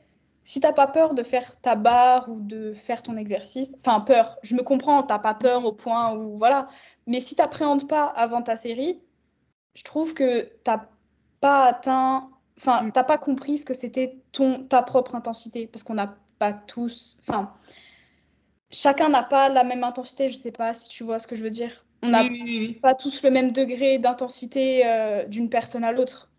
[0.44, 4.38] si t'as pas peur de faire ta barre ou de faire ton exercice, enfin peur,
[4.42, 6.68] je me comprends, t'as pas peur au point où voilà,
[7.06, 9.00] mais si t'appréhendes pas avant ta série,
[9.74, 10.86] je trouve que t'as
[11.40, 12.92] pas atteint, enfin Mm.
[12.92, 17.18] t'as pas compris ce que c'était ton ta propre intensité, parce qu'on n'a pas tous,
[17.28, 17.52] enfin
[18.70, 21.42] chacun n'a pas la même intensité, je sais pas si tu vois ce que je
[21.42, 21.84] veux dire.
[22.02, 22.24] On n'a
[22.82, 26.30] pas tous le même degré d'intensité euh, d'une personne à l'autre.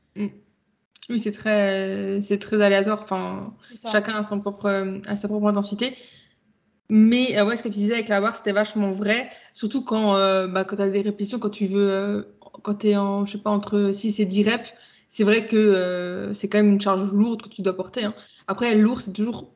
[1.09, 3.01] Oui, c'est très, c'est très aléatoire.
[3.01, 5.97] Enfin, chacun a son propre, euh, a sa propre intensité.
[6.89, 9.29] Mais euh, ouais, ce que tu disais avec la barre, c'était vachement vrai.
[9.53, 12.97] Surtout quand, euh, bah, quand tu as des répétitions, quand tu veux, quand tu es
[12.97, 14.73] en, je sais pas, entre 6 et 10 reps,
[15.07, 18.03] c'est vrai que c'est quand même une charge lourde que tu dois porter.
[18.05, 18.13] hein.
[18.47, 19.53] Après, lourd, c'est toujours.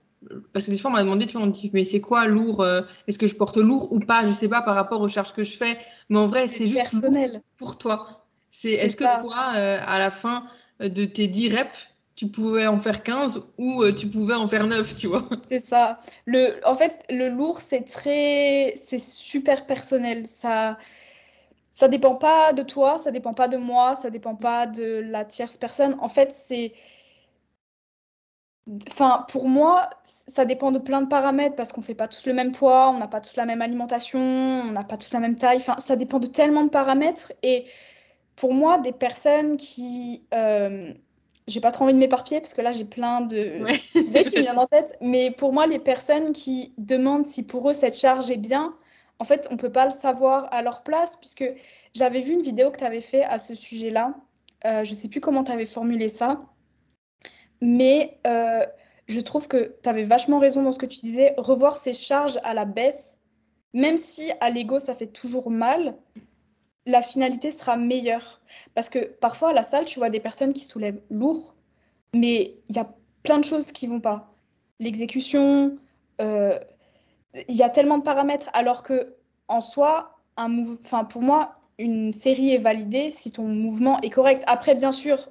[0.53, 2.27] Parce que des fois, on m'a demandé, tu vois, on me dit, mais c'est quoi
[2.27, 4.25] lourd euh, Est-ce que je porte lourd ou pas?
[4.25, 5.77] Je sais pas par rapport aux charges que je fais.
[6.09, 7.41] Mais en vrai, c'est juste personnel.
[7.57, 8.25] pour toi.
[8.49, 10.45] C'est est-ce que toi, euh, à la fin
[10.79, 14.67] de tes 10 reps, tu pouvais en faire 15 ou euh, tu pouvais en faire
[14.67, 15.27] 9, tu vois?
[15.41, 15.99] C'est ça.
[16.25, 20.27] Le, en fait, le lourd, c'est très, c'est super personnel.
[20.27, 20.77] Ça,
[21.71, 25.25] ça dépend pas de toi, ça dépend pas de moi, ça dépend pas de la
[25.25, 25.97] tierce personne.
[25.99, 26.73] En fait, c'est,
[28.89, 32.33] enfin, pour moi, ça dépend de plein de paramètres parce qu'on fait pas tous le
[32.33, 35.37] même poids, on n'a pas tous la même alimentation, on n'a pas tous la même
[35.37, 35.57] taille.
[35.57, 37.33] Enfin, ça dépend de tellement de paramètres.
[37.43, 37.65] Et
[38.35, 40.93] pour moi, des personnes qui, euh,
[41.47, 43.79] j'ai pas trop envie de m'éparpiller parce que là, j'ai plein de Ouais.
[43.95, 44.97] idées qui me viennent en tête.
[45.01, 48.75] Mais pour moi, les personnes qui demandent si pour eux cette charge est bien,
[49.19, 51.45] en fait, on peut pas le savoir à leur place puisque
[51.93, 54.15] j'avais vu une vidéo que tu avais fait à ce sujet-là.
[54.65, 56.41] Euh, je sais plus comment tu avais formulé ça,
[57.63, 58.65] mais euh,
[59.07, 61.33] je trouve que tu avais vachement raison dans ce que tu disais.
[61.37, 63.17] Revoir ces charges à la baisse,
[63.73, 65.95] même si à l'ego ça fait toujours mal,
[66.85, 68.41] la finalité sera meilleure.
[68.75, 71.55] Parce que parfois à la salle, tu vois des personnes qui soulèvent lourd,
[72.13, 74.35] mais il y a plein de choses qui vont pas.
[74.81, 75.77] L'exécution,
[76.19, 76.59] euh,
[77.47, 79.15] il y a tellement de paramètres, alors que
[79.47, 84.43] en soi, un enfin, pour moi, une série est validée si ton mouvement est correct.
[84.47, 85.29] Après, bien sûr,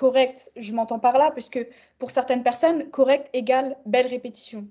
[0.00, 1.60] correct, je m'entends par là, puisque
[1.98, 4.66] pour certaines personnes, correct égale belle répétition.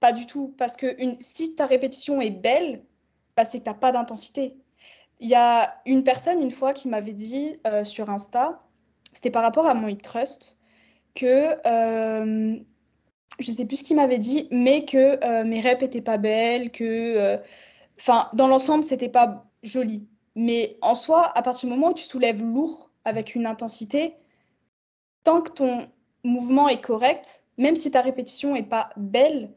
[0.00, 2.82] Pas du tout, parce que une, si ta répétition est belle,
[3.36, 4.56] bah, c'est que tu n'as pas d'intensité.
[5.18, 8.62] Il y a une personne, une fois, qui m'avait dit euh, sur Insta,
[9.12, 10.56] c'était par rapport à mon hip thrust,
[11.14, 12.58] que euh,
[13.40, 16.70] je sais plus ce qu'il m'avait dit, mais que euh, mes reps étaient pas belles,
[16.70, 17.38] que,
[17.98, 20.08] enfin, dans l'ensemble, c'était pas joli.
[20.34, 24.14] Mais en soi, à partir du moment où tu soulèves lourd avec une intensité,
[25.24, 25.88] tant que ton
[26.24, 29.50] mouvement est correct, même si ta répétition est pas belle,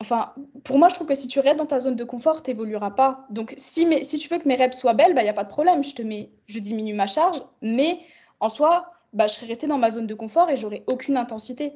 [0.00, 2.50] Enfin, pour moi, je trouve que si tu restes dans ta zone de confort, tu
[2.50, 3.26] n'évolueras pas.
[3.30, 5.44] Donc, si, si tu veux que mes reps soient belles, il bah, n'y a pas
[5.44, 5.82] de problème.
[5.82, 8.00] Je, te mets, je diminue ma charge, mais
[8.40, 11.72] en soi, bah, je serais restée dans ma zone de confort et j'aurais aucune intensité.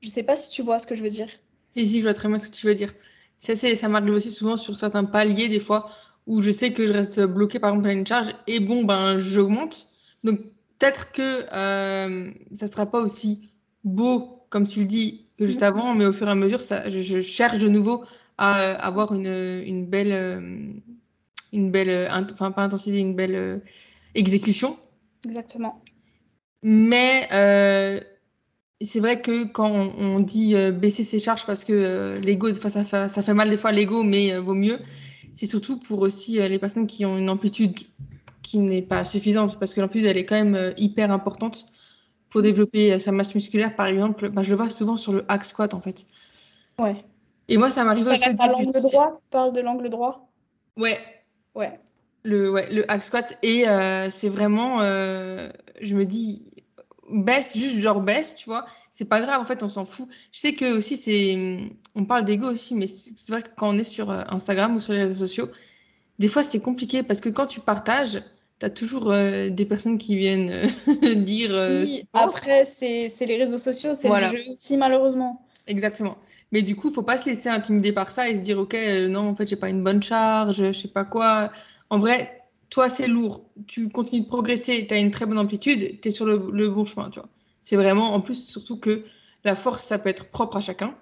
[0.00, 1.28] Je ne sais pas si tu vois ce que je veux dire.
[1.76, 2.92] Et si, je vois très bien ce que tu veux dire.
[3.38, 5.88] Ça, ça m'arrive aussi souvent sur certains paliers, des fois,
[6.26, 9.20] où je sais que je reste bloqué, par exemple, à une charge, et bon, ben,
[9.20, 9.86] j'augmente.
[10.24, 10.40] Donc,
[10.78, 13.50] peut-être que euh, ça ne sera pas aussi
[13.84, 16.88] beau, comme tu le dis, que juste avant, mais au fur et à mesure, ça,
[16.88, 18.04] je, cherche de nouveau
[18.38, 20.72] à euh, avoir une, une belle,
[21.52, 23.62] une belle, euh, enfin pas intensité, une belle
[24.14, 24.78] exécution.
[25.24, 25.82] Exactement.
[26.62, 27.26] Mais
[28.80, 33.22] c'est vrai que quand on, dit baisser ses charges parce que l'ego, ça fait, ça
[33.22, 34.78] fait mal des fois l'ego, mais vaut mieux.
[35.34, 37.78] C'est surtout pour aussi les personnes qui ont une amplitude
[38.42, 41.66] qui n'est pas suffisante parce que l'amplitude elle est quand même hyper importante
[42.30, 45.24] pour développer euh, sa masse musculaire, par exemple, bah, je le vois souvent sur le
[45.28, 46.06] hack squat en fait.
[46.78, 47.04] Ouais.
[47.48, 48.24] Et moi, ça m'arrive aussi.
[48.24, 50.28] À l'angle droit, tu parles de l'angle droit?
[50.76, 50.98] Ouais.
[51.54, 51.80] Ouais.
[52.24, 53.38] Le, ouais, le hack squat.
[53.42, 55.48] Et euh, c'est vraiment, euh,
[55.80, 56.46] je me dis,
[57.10, 58.66] baisse, juste genre baisse, tu vois.
[58.92, 60.08] C'est pas grave, en fait, on s'en fout.
[60.32, 61.72] Je sais que aussi, c'est.
[61.94, 64.92] On parle d'ego aussi, mais c'est vrai que quand on est sur Instagram ou sur
[64.92, 65.48] les réseaux sociaux,
[66.18, 68.22] des fois, c'est compliqué parce que quand tu partages,
[68.58, 71.54] tu as toujours euh, des personnes qui viennent euh, dire.
[71.54, 75.44] Euh, oui, après, c'est les réseaux sociaux, c'est le jeu aussi, malheureusement.
[75.66, 76.16] Exactement.
[76.50, 78.74] Mais du coup, il faut pas se laisser intimider par ça et se dire, OK,
[79.08, 81.52] non, en fait, j'ai pas une bonne charge, je sais pas quoi.
[81.90, 83.44] En vrai, toi, c'est lourd.
[83.66, 86.70] Tu continues de progresser, tu as une très bonne amplitude, tu es sur le, le,
[86.70, 87.28] bon chemin, tu vois.
[87.62, 89.04] C'est vraiment, en plus, surtout que
[89.44, 90.94] la force, ça peut être propre à chacun.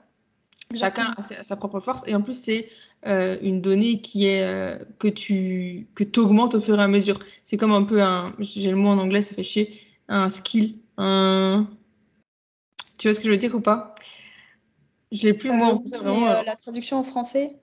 [0.74, 2.02] Chacun a sa, propre force.
[2.06, 2.68] Et en plus, c'est
[3.06, 7.18] euh, une donnée qui est euh, que tu que augmentes au fur et à mesure.
[7.44, 8.34] C'est comme un peu un.
[8.38, 9.80] J'ai le mot en anglais, ça fait chier.
[10.08, 10.78] Un skill.
[10.98, 11.66] Un.
[12.98, 13.94] Tu vois ce que je veux dire ou pas?
[15.12, 17.56] Je l'ai plus mot en Vraiment, euh, la traduction en français?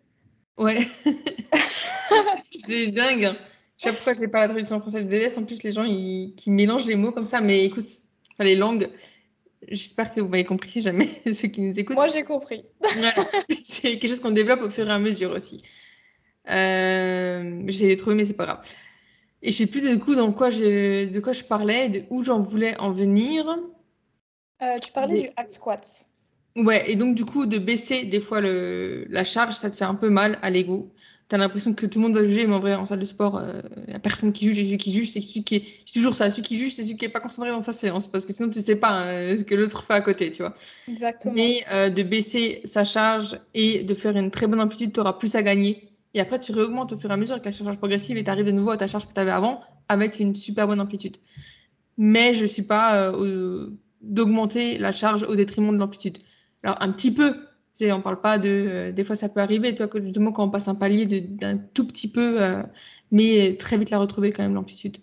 [0.57, 0.79] Ouais.
[2.65, 3.35] c'est dingue.
[3.77, 5.37] Je sais pas pourquoi je n'ai pas la traduction en français de DDS.
[5.37, 7.41] En plus, les gens ils, qui mélangent les mots comme ça.
[7.41, 7.85] Mais écoute,
[8.39, 8.89] les langues,
[9.69, 11.95] J'espère que vous m'avez compris, jamais ceux qui nous écoutent.
[11.95, 12.65] Moi, j'ai compris.
[13.61, 15.63] C'est quelque chose qu'on développe au fur et à mesure aussi.
[16.49, 18.69] Euh, J'ai trouvé, mais c'est pas grave.
[19.41, 22.23] Et je sais plus de coup dans quoi je, de quoi je parlais, de où
[22.23, 23.47] j'en voulais en venir.
[24.61, 26.07] Euh, tu parlais du hack squat.
[26.55, 29.85] Ouais, et donc du coup de baisser des fois le, la charge, ça te fait
[29.85, 30.93] un peu mal à l'ego
[31.33, 33.05] tu as l'impression que tout le monde va juger, mais en vrai, en salle de
[33.05, 33.41] sport,
[33.87, 35.91] il n'y a personne qui juge, et celui qui juge, c'est celui qui est.
[35.91, 38.27] toujours ça, celui qui juge, c'est celui qui n'est pas concentré dans sa séance, parce
[38.27, 40.53] que sinon, tu ne sais pas hein, ce que l'autre fait à côté, tu vois.
[40.87, 41.33] Exactement.
[41.33, 45.13] Mais euh, de baisser sa charge et de faire une très bonne amplitude, tu auras
[45.13, 45.89] plus à gagner.
[46.13, 48.29] Et après, tu réaugmentes au fur et à mesure avec la charge progressive et tu
[48.29, 51.17] arrives de nouveau à ta charge que tu avais avant avec une super bonne amplitude.
[51.97, 56.19] Mais je ne suis pas euh, d'augmenter la charge au détriment de l'amplitude.
[56.61, 57.35] Alors, un petit peu,
[57.81, 58.49] on ne parle pas de.
[58.49, 61.57] Euh, des fois, ça peut arriver, toi, que justement, quand on passe un palier d'un
[61.57, 62.63] tout petit peu, euh,
[63.11, 64.97] mais très vite la retrouver quand même, l'amplitude.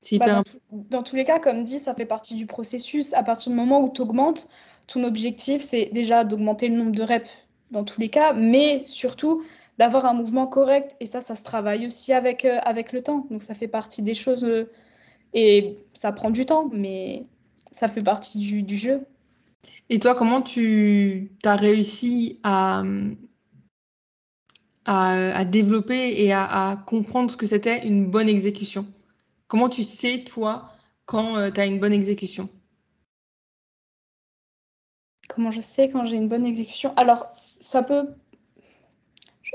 [0.00, 3.12] C'est bah, hyper dans, dans, tous les cas, comme dit, ça fait partie du processus.
[3.14, 4.48] À partir du moment où tu augmentes,
[4.86, 7.30] ton objectif, c'est déjà d'augmenter le nombre de reps
[7.70, 9.42] dans tous les cas, mais surtout
[9.78, 10.94] d'avoir un mouvement correct.
[11.00, 13.26] Et ça, ça se travaille aussi avec, euh, avec le temps.
[13.30, 14.46] Donc, ça fait partie des choses.
[15.32, 17.26] et ça prend du temps, mais
[17.72, 19.04] ça fait partie du, du jeu.
[19.90, 22.82] Et toi, comment tu as réussi à,
[24.86, 28.86] à, développer et à, comprendre ce que c'était une bonne exécution?
[29.46, 30.72] Comment tu sais, toi,
[31.04, 32.48] quand euh, tu as une bonne exécution?
[35.28, 36.94] Comment je sais quand j'ai une bonne exécution?
[36.96, 38.08] Alors, ça peut...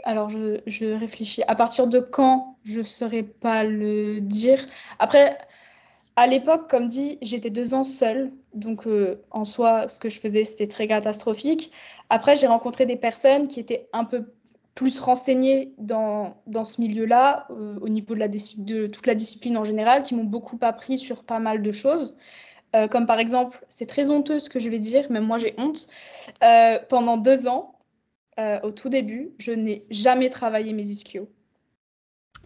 [0.04, 1.44] Alors, je, je, réfléchis.
[1.48, 4.66] À partir de quand je ne saurais pas le dire
[5.00, 5.38] Après,
[6.16, 8.32] à l'époque, comme dit, j'étais deux ans seule.
[8.54, 11.72] Donc, euh, en soi, ce que je faisais, c'était très catastrophique.
[12.10, 14.34] Après, j'ai rencontré des personnes qui étaient un peu
[14.76, 19.58] plus renseignées dans, dans ce milieu-là, euh, au niveau de, la de toute la discipline
[19.58, 22.18] en général, qui m'ont beaucoup appris sur pas mal de choses.
[22.76, 25.54] Euh, comme par exemple, c'est très honteux ce que je vais dire, même moi j'ai
[25.58, 25.88] honte.
[26.88, 27.76] pendant deux ans,
[28.64, 31.28] au tout début, je n'ai jamais travaillé mes ischios.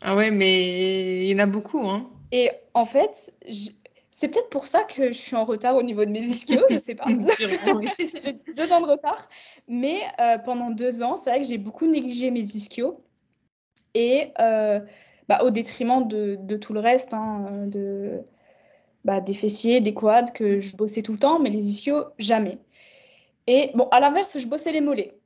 [0.02, 2.10] Ah ouais, mais il y en a beaucoup, hein.
[2.34, 3.32] Et en fait,
[4.14, 6.78] c'est peut-être pour ça que je suis en retard au niveau de mes ischios, je
[6.78, 7.06] sais pas.
[8.24, 9.28] j'ai deux ans de retard.
[9.68, 13.04] Mais euh, pendant deux ans, c'est vrai que j'ai beaucoup négligé mes ischios.
[13.96, 14.80] Et euh,
[15.28, 18.22] bah, au détriment de, de, tout le reste, hein, de,
[19.04, 22.60] bah, des fessiers, des quads que je bossais tout le temps, mais les ischios, jamais.
[23.48, 25.18] Et bon, à l'inverse, je bossais les mollets.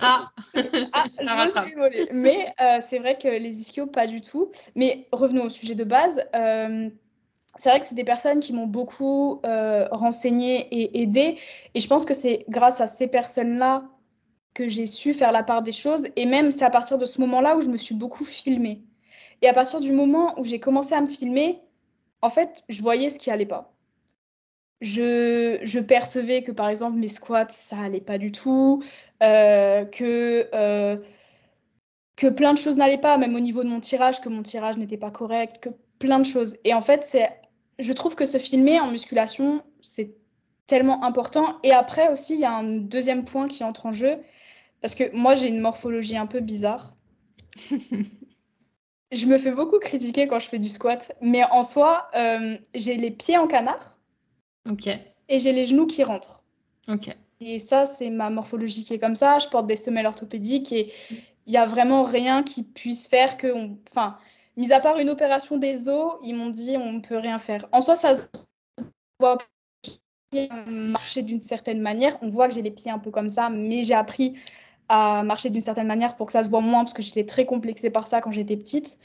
[0.00, 4.50] Ah, ah je Mais euh, c'est vrai que les ischios, pas du tout.
[4.74, 6.24] Mais revenons au sujet de base.
[7.56, 11.38] C'est vrai que c'est des personnes qui m'ont beaucoup euh, renseigné et aidé.
[11.74, 13.84] Et je pense que c'est grâce à ces personnes-là
[14.54, 16.08] que j'ai su faire la part des choses.
[16.16, 18.82] Et même, c'est à partir de ce moment-là où je me suis beaucoup filmée.
[19.42, 21.60] Et à partir du moment où j'ai commencé à me filmer,
[22.22, 23.72] en fait, je voyais ce qui allait pas.
[24.80, 28.82] Je, je percevais que, par exemple, mes squats, ça allait pas du tout,
[29.22, 30.98] euh, que, euh,
[32.16, 34.76] que plein de choses n'allaient pas, même au niveau de mon tirage, que mon tirage
[34.76, 36.56] n'était pas correct, que plein de choses.
[36.64, 37.30] Et en fait, c'est
[37.78, 40.14] je trouve que se filmer en musculation, c'est
[40.66, 41.58] tellement important.
[41.62, 44.16] Et après aussi, il y a un deuxième point qui entre en jeu,
[44.80, 46.94] parce que moi, j'ai une morphologie un peu bizarre.
[49.12, 52.96] je me fais beaucoup critiquer quand je fais du squat, mais en soi, euh, j'ai
[52.96, 53.96] les pieds en canard.
[54.68, 54.88] Ok.
[55.28, 56.42] Et j'ai les genoux qui rentrent.
[56.88, 57.08] Ok.
[57.40, 59.38] Et ça, c'est ma morphologie qui est comme ça.
[59.38, 63.52] Je porte des semelles orthopédiques et il n'y a vraiment rien qui puisse faire que.
[63.90, 64.16] Enfin,
[64.56, 67.66] Mis à part une opération des os, ils m'ont dit on ne peut rien faire.
[67.72, 68.28] En soi, ça se
[69.20, 69.38] voit
[70.68, 72.18] marcher d'une certaine manière.
[72.22, 74.34] On voit que j'ai les pieds un peu comme ça, mais j'ai appris
[74.88, 77.44] à marcher d'une certaine manière pour que ça se voit moins, parce que j'étais très
[77.44, 78.98] complexée par ça quand j'étais petite.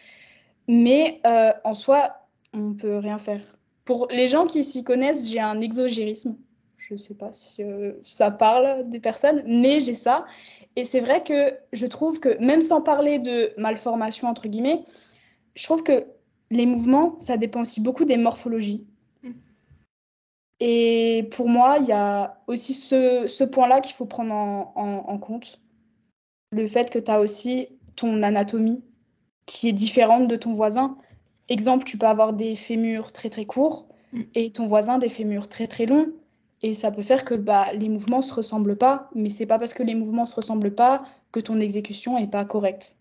[0.67, 3.41] Mais euh, en soi, on ne peut rien faire.
[3.85, 6.37] Pour les gens qui s'y connaissent, j'ai un exogérisme.
[6.77, 10.25] Je ne sais pas si euh, ça parle des personnes, mais j'ai ça.
[10.75, 14.83] Et c'est vrai que je trouve que, même sans parler de malformation, entre guillemets,
[15.55, 16.05] je trouve que
[16.49, 18.85] les mouvements, ça dépend aussi beaucoup des morphologies.
[19.23, 19.31] Mm.
[20.59, 25.59] Et pour moi, il y a aussi ce, point-là qu'il faut prendre en, compte.
[26.51, 28.83] Le fait que tu as aussi ton anatomie
[29.45, 30.97] qui est différente de ton voisin.
[31.49, 34.21] Exemple, tu peux avoir des fémurs très très courts mm.
[34.35, 36.11] et ton voisin des fémurs très très longs.
[36.63, 39.57] Et ça peut faire que bah, les mouvements ne se ressemblent pas, mais c'est pas
[39.57, 42.97] parce que les mouvements ne se ressemblent pas que ton exécution n'est pas correcte.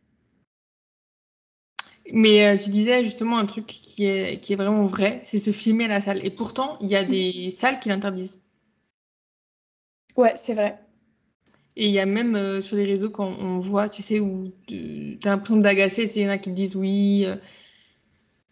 [2.12, 5.52] Mais euh, tu disais justement un truc qui est, qui est vraiment vrai, c'est se
[5.52, 6.24] filmer à la salle.
[6.24, 8.40] Et pourtant, il y a des salles qui l'interdisent.
[10.16, 10.78] Ouais, c'est vrai.
[11.76, 14.52] Et il y a même euh, sur les réseaux, quand on voit, tu sais, où
[14.66, 17.24] tu as l'impression d'agacer, il y en a qui disent oui.
[17.26, 17.36] Euh,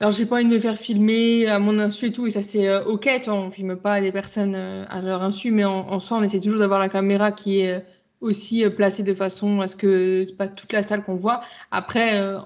[0.00, 2.40] alors, j'ai pas envie de me faire filmer à mon insu et tout, et ça,
[2.42, 5.98] c'est OK, tu vois, on filme pas des personnes à leur insu, mais en, en
[5.98, 7.84] soi, on essaie toujours d'avoir la caméra qui est
[8.20, 11.40] aussi placée de façon à ce que c'est pas toute la salle qu'on voit.
[11.72, 12.36] Après,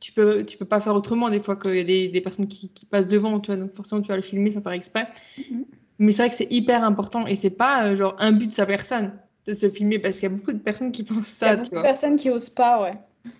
[0.00, 2.48] tu peux, tu peux pas faire autrement des fois qu'il y a des, des personnes
[2.48, 5.06] qui, qui, passent devant, toi, donc forcément tu vas le filmer, ça paraît exprès.
[5.38, 5.64] Mm-hmm.
[5.98, 8.52] Mais c'est vrai que c'est hyper important et c'est pas euh, genre un but de
[8.52, 9.12] sa personne
[9.46, 11.46] de se filmer parce qu'il y a beaucoup de personnes qui pensent ça.
[11.46, 12.92] Il y a beaucoup de personnes qui osent pas, ouais.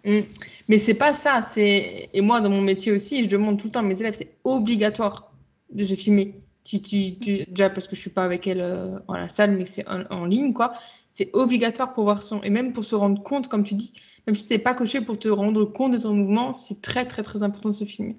[0.04, 0.26] Mm.
[0.68, 1.40] Mais c'est pas ça.
[1.40, 4.14] C'est et moi dans mon métier aussi, je demande tout le temps à mes élèves,
[4.14, 5.32] c'est obligatoire
[5.72, 6.34] de se filmer.
[6.64, 7.44] Tu, tu, tu...
[7.48, 10.02] déjà parce que je suis pas avec elle euh, en la salle, mais c'est en,
[10.10, 10.74] en, ligne quoi.
[11.14, 13.94] C'est obligatoire pour voir son et même pour se rendre compte, comme tu dis,
[14.26, 17.06] même si tu n'es pas coché pour te rendre compte de ton mouvement, c'est très,
[17.06, 18.16] très, très important de se filmer.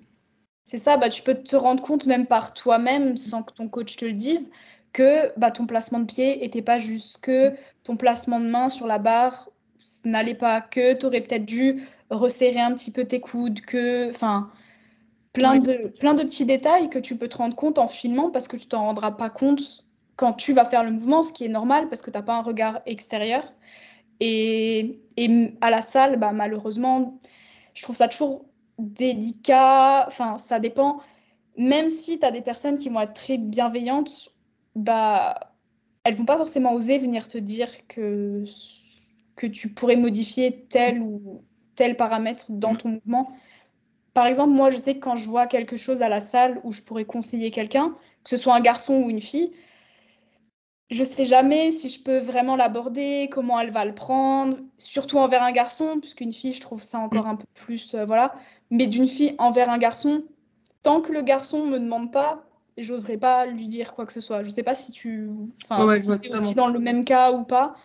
[0.66, 3.98] C'est ça, bah, tu peux te rendre compte même par toi-même, sans que ton coach
[3.98, 4.52] te le dise,
[4.94, 8.88] que bah, ton placement de pied n'était pas juste, que ton placement de main sur
[8.88, 9.50] la barre
[10.06, 14.10] n'allait pas, que tu aurais peut-être dû resserrer un petit peu tes coudes, que.
[14.10, 14.52] Enfin,
[15.34, 18.48] plein, de, plein de petits détails que tu peux te rendre compte en filmant parce
[18.48, 19.86] que tu t'en rendras pas compte
[20.16, 22.36] quand tu vas faire le mouvement, ce qui est normal parce que tu n'as pas
[22.36, 23.44] un regard extérieur.
[24.22, 25.02] Et,
[25.62, 27.20] à la salle, bah, malheureusement,
[27.74, 28.46] je trouve ça toujours
[28.78, 30.06] délicat.
[30.08, 31.02] Enfin, ça dépend.
[31.58, 34.30] Même si tu as des personnes qui vont être très bienveillantes,
[34.76, 35.54] bah,
[36.04, 38.44] elles vont pas forcément oser venir te dire que,
[39.36, 41.44] que tu pourrais modifier tel ou
[41.76, 43.32] tel paramètre dans ton mouvement.
[44.14, 46.72] Par exemple, moi, je sais que quand je vois quelque chose à la salle où
[46.72, 49.52] je pourrais conseiller quelqu'un, que ce soit un garçon ou une fille,
[50.92, 55.42] je sais jamais si je peux vraiment l'aborder, comment elle va le prendre, surtout envers
[55.42, 58.36] un garçon, puisqu'une fille, je trouve ça encore un peu plus, euh, voilà.
[58.70, 60.24] Mais d'une fille envers un garçon,
[60.84, 62.44] tant que le garçon me demande pas,
[62.78, 64.44] j'oserais pas lui dire quoi que ce soit.
[64.44, 65.30] Je sais pas si tu,
[65.64, 65.86] enfin,
[66.34, 67.76] aussi dans le même cas ou pas.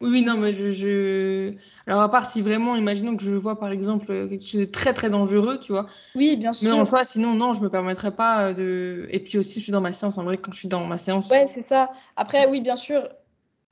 [0.00, 1.52] Oui, non, mais je,
[1.86, 4.94] Alors, à part si vraiment, imaginons que je vois par exemple quelque chose de très
[4.94, 5.86] très dangereux, tu vois.
[6.14, 6.74] Oui, bien sûr.
[6.74, 9.08] Mais en fait, sinon, non, je me permettrais pas euh, de.
[9.10, 10.16] Et puis aussi, je suis dans ma séance.
[10.16, 11.28] En vrai, quand je suis dans ma séance.
[11.28, 11.90] Ouais, c'est ça.
[12.16, 13.06] Après, oui, bien sûr,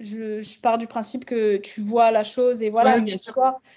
[0.00, 3.00] je, je, pars du principe que tu vois la chose et voilà.
[3.00, 3.34] bien sûr.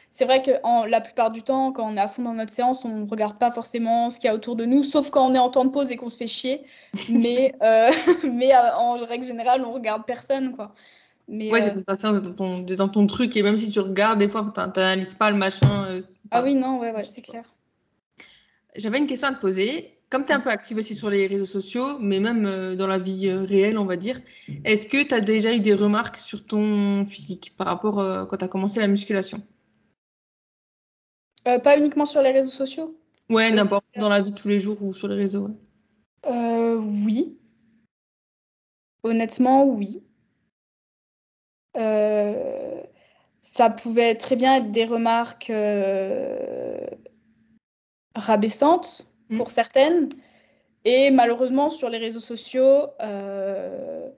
[0.09, 2.51] C'est vrai que en, la plupart du temps, quand on est à fond dans notre
[2.51, 5.25] séance, on ne regarde pas forcément ce qu'il y a autour de nous, sauf quand
[5.25, 6.65] on est en temps de pause et qu'on se fait chier.
[7.09, 7.89] mais euh,
[8.23, 10.73] mais euh, en règle générale, on regarde personne, quoi.
[11.33, 13.37] Mais ouais, c'est euh, dans ton, dans ton truc.
[13.37, 15.85] Et même si tu regardes, des fois, tu n'analyses pas le machin.
[15.85, 17.45] Euh, ah oui, non, ouais, ouais, c'est clair.
[18.75, 19.97] J'avais une question à te poser.
[20.09, 22.85] Comme tu es un peu active aussi sur les réseaux sociaux, mais même euh, dans
[22.85, 24.19] la vie réelle, on va dire,
[24.65, 28.43] est-ce que tu as déjà eu des remarques sur ton physique par rapport quand tu
[28.43, 29.41] as commencé la musculation?
[31.45, 32.93] Pas uniquement sur les réseaux sociaux?
[33.29, 35.49] Ouais, n'importe, dans la vie de tous les jours ou sur les réseaux.
[36.27, 37.37] Oui.
[39.03, 40.03] Honnêtement, oui.
[41.73, 45.51] Ça pouvait très bien être des remarques
[48.15, 49.37] rabaissantes mm.
[49.37, 50.09] pour certaines.
[50.85, 54.09] Et malheureusement, sur les réseaux sociaux, euh,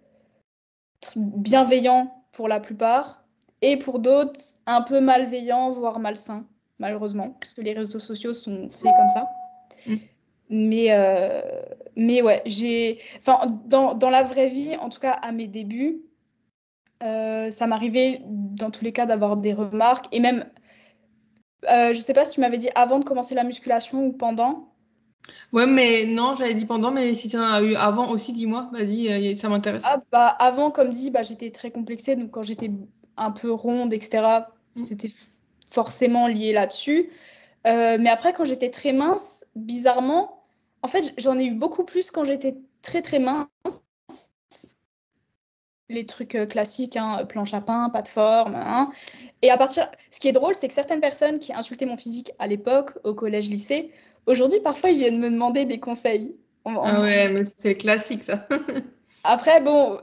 [1.16, 3.24] bienveillants pour la plupart,
[3.62, 6.46] et pour d'autres, un peu malveillants, voire malsains,
[6.80, 9.30] malheureusement, parce que les réseaux sociaux sont faits comme ça.
[9.88, 9.96] Mm.
[10.50, 11.42] Mais, euh,
[11.96, 13.00] mais ouais, j'ai.
[13.20, 16.02] Enfin, dans, dans, la vraie vie, en tout cas à mes débuts,
[17.04, 20.46] euh, ça m'arrivait dans tous les cas d'avoir des remarques, et même.
[21.64, 24.74] je sais pas si tu m'avais dit avant de commencer la musculation ou pendant,
[25.52, 28.70] Ouais, mais non, j'avais dit pendant, mais si tu en as eu avant aussi, dis-moi,
[28.74, 29.84] vas-y, euh, ça m'intéresse.
[29.86, 32.72] Ah, bah, avant, comme dit, bah, j'étais très complexée, donc quand j'étais
[33.18, 34.46] un peu ronde, etc.,
[34.76, 34.82] mm.
[34.82, 35.12] c'était
[35.70, 37.10] forcément lié là-dessus.
[37.68, 40.44] Euh, mais après, quand j'étais très mince, bizarrement,
[40.82, 43.48] en fait, j'en ai eu beaucoup plus quand j'étais très très mince.
[45.94, 48.56] Les trucs euh, classiques, hein, planche à pain, pas de forme.
[48.56, 48.92] Hein.
[49.42, 52.32] Et à partir, ce qui est drôle, c'est que certaines personnes qui insultaient mon physique
[52.40, 53.92] à l'époque, au collège-lycée,
[54.26, 56.36] Aujourd'hui, parfois, ils viennent me demander des conseils.
[56.66, 58.48] ah ouais, mais c'est classique ça.
[59.26, 60.00] Après, bon,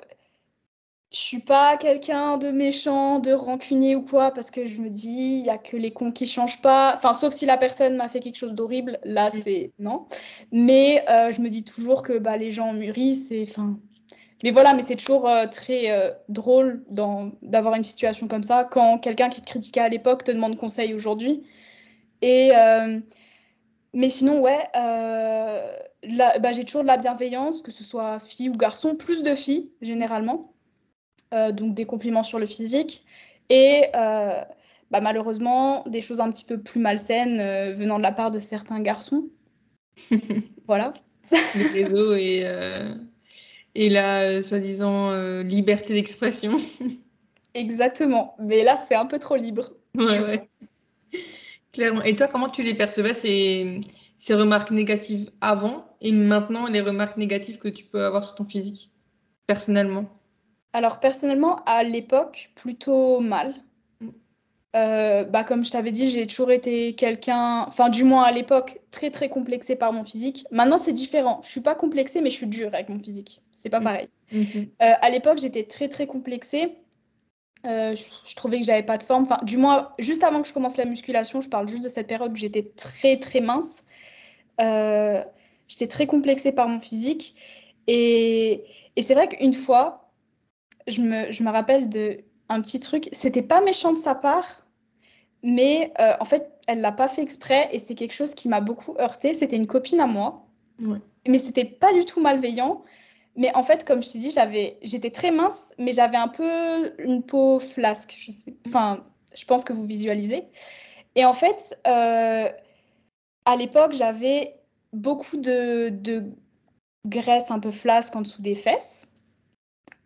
[1.10, 5.38] je suis pas quelqu'un de méchant, de rancunier ou quoi, parce que je me dis,
[5.40, 6.94] il y a que les cons qui changent pas.
[6.96, 9.40] Enfin, sauf si la personne m'a fait quelque chose d'horrible, là, mm.
[9.42, 10.06] c'est non.
[10.52, 13.78] Mais euh, je me dis toujours que bah, les gens mûrissent et enfin.
[14.42, 18.98] Mais voilà, mais c'est toujours euh, très euh, drôle d'avoir une situation comme ça quand
[18.98, 21.42] quelqu'un qui te critiquait à l'époque te demande conseil aujourd'hui.
[22.22, 22.52] Et
[23.92, 25.60] mais sinon, ouais, euh,
[26.40, 29.72] bah, j'ai toujours de la bienveillance, que ce soit fille ou garçon, plus de filles
[29.82, 30.52] généralement.
[31.32, 33.04] Euh, donc des compliments sur le physique.
[33.48, 34.42] Et euh,
[34.90, 38.80] bah, malheureusement, des choses un petit peu plus malsaines venant de la part de certains
[38.80, 39.28] garçons.
[40.66, 40.92] voilà.
[41.54, 42.44] Les réseaux et,
[43.74, 45.12] et la soi-disant
[45.42, 46.56] liberté d'expression.
[47.54, 48.36] Exactement.
[48.38, 49.70] Mais là, c'est un peu trop libre.
[49.94, 50.46] Ouais, ouais.
[51.72, 52.02] Clairement.
[52.02, 53.80] Et toi, comment tu les percevais, ces,
[54.16, 58.44] ces remarques négatives avant et maintenant les remarques négatives que tu peux avoir sur ton
[58.44, 58.90] physique,
[59.46, 60.04] personnellement?
[60.72, 63.54] Alors, personnellement, à l'époque, plutôt mal.
[64.76, 68.80] Euh, bah, comme je t'avais dit, j'ai toujours été quelqu'un, enfin du moins à l'époque,
[68.92, 70.46] très très complexé par mon physique.
[70.52, 71.40] Maintenant c'est différent.
[71.42, 73.42] Je suis pas complexée, mais je suis dure avec mon physique.
[73.52, 73.84] C'est pas mm.
[73.84, 74.08] pareil.
[74.32, 74.68] Mm-hmm.
[74.82, 76.76] Euh, à l'époque, j'étais très très complexée
[77.66, 79.24] euh, je, trouvais que j'avais pas de forme.
[79.24, 82.06] Enfin, du moins, juste avant que je commence la musculation, je parle juste de cette
[82.06, 83.84] période où j'étais très très mince.
[84.58, 87.34] J'étais très complexée par mon physique.
[87.86, 88.64] Et,
[88.96, 90.10] et c'est vrai qu'une fois,
[90.86, 91.88] je me, je me rappelle
[92.50, 93.08] d'un petit truc.
[93.12, 94.66] C'était pas méchant de sa part,
[95.42, 98.60] mais euh, en fait, elle l'a pas fait exprès et c'est quelque chose qui m'a
[98.60, 99.34] beaucoup heurté.
[99.34, 100.46] C'était une copine à moi,
[100.80, 100.98] ouais.
[101.26, 102.82] mais c'était pas du tout malveillant.
[103.36, 106.92] Mais en fait, comme je t'ai dit, j'avais, j'étais très mince, mais j'avais un peu
[106.98, 108.14] une peau flasque.
[108.16, 110.44] Je sais, enfin, je pense que vous visualisez.
[111.14, 112.48] Et en fait, euh,
[113.44, 114.56] à l'époque, j'avais
[114.92, 116.24] beaucoup de, de,
[117.06, 119.06] graisse un peu flasque en dessous des fesses.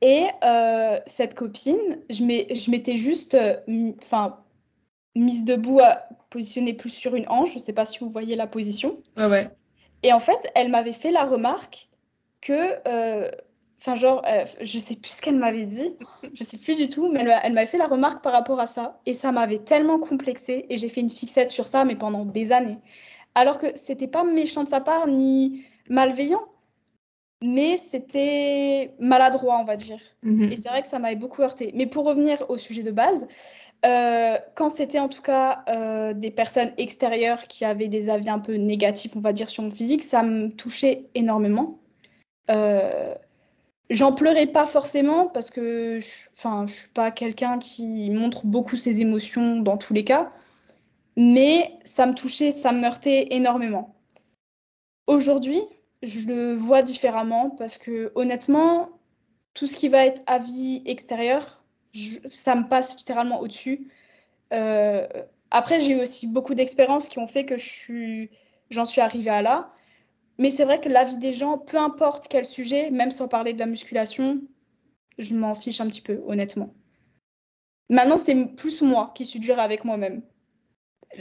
[0.05, 3.36] Et euh, cette copine, je m'étais juste,
[4.02, 4.38] enfin,
[5.16, 5.80] mise debout,
[6.28, 7.52] positionnée plus sur une hanche.
[7.52, 8.98] Je ne sais pas si vous voyez la position.
[9.16, 9.50] Ouais, ouais.
[10.05, 11.88] Et en fait, elle m'avait fait la remarque
[12.42, 13.30] que, euh,
[13.80, 15.96] enfin, genre, euh, je sais plus ce qu'elle m'avait dit,
[16.34, 19.00] je sais plus du tout, mais elle, m'avait fait la remarque par rapport à ça,
[19.07, 22.52] et ça m'avait tellement complexé, et j'ai fait une fixette sur ça, mais pendant des
[22.52, 22.78] années.
[23.34, 26.44] Alors que c'était pas méchant de sa part, ni malveillant,
[27.45, 30.01] mais c'était maladroit, on va dire.
[30.22, 30.53] Mhm.
[30.53, 31.72] Et c'est vrai que ça m'avait beaucoup heurté.
[31.74, 33.28] Mais pour revenir au sujet de base,
[33.84, 35.62] euh, quand c'était en tout cas
[36.14, 39.70] des personnes extérieures qui avaient des avis un peu négatifs, on va dire, sur mon
[39.70, 41.78] physique, ça me touchait énormément.
[42.51, 43.14] Euh,
[43.90, 45.99] j'en pleurais pas forcément parce que
[46.32, 50.30] enfin, je suis pas quelqu'un qui montre beaucoup ses émotions dans tous les cas,
[51.16, 53.95] mais ça me touchait, ça me heurtait énormément.
[55.07, 55.61] Aujourd'hui,
[56.07, 58.90] je le vois différemment parce que honnêtement,
[59.55, 61.62] tout ce qui va être avis extérieur,
[62.28, 63.88] ça me passe littéralement au-dessus.
[64.52, 65.07] Euh,
[65.50, 67.57] après, j'ai eu aussi beaucoup d'expériences qui ont fait que
[68.70, 69.72] j'en suis arrivée à là.
[70.38, 73.61] Mais c'est vrai que l'avis des gens, peu importe quel sujet, même sans parler de
[73.61, 74.42] la musculation,
[75.18, 76.74] je m'en fiche un petit peu, honnêtement.
[77.88, 80.22] Maintenant, c'est plus moi qui suis dure avec moi-même.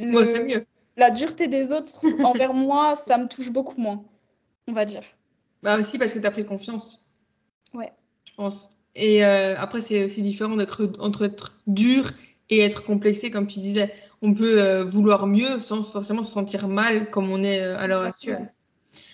[0.07, 0.65] Moi, c'est mieux.
[0.97, 1.91] La dureté des autres
[2.23, 4.03] envers moi, ça me touche beaucoup moins,
[4.67, 5.01] on va dire.
[5.61, 7.05] Bah aussi parce que tu as pris confiance.
[7.73, 7.91] Ouais.
[8.25, 8.69] Je pense.
[8.95, 12.11] Et euh, après, c'est aussi différent d'être entre être dur
[12.49, 13.91] et être complexé, comme tu disais.
[14.21, 17.87] On peut euh, vouloir mieux sans forcément se sentir mal comme on est euh, à
[17.87, 18.53] l'heure actuelle.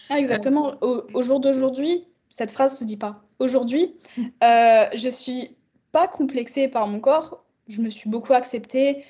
[0.10, 0.76] Ah, exactement.
[0.82, 3.24] Au, jour d'aujourd'hui, cette phrase se dit pas.
[3.40, 3.96] Aujourd'hui,
[4.44, 5.56] euh, je suis
[5.92, 7.44] pas complexée par mon corps.
[7.68, 9.04] Je me suis beaucoup acceptée.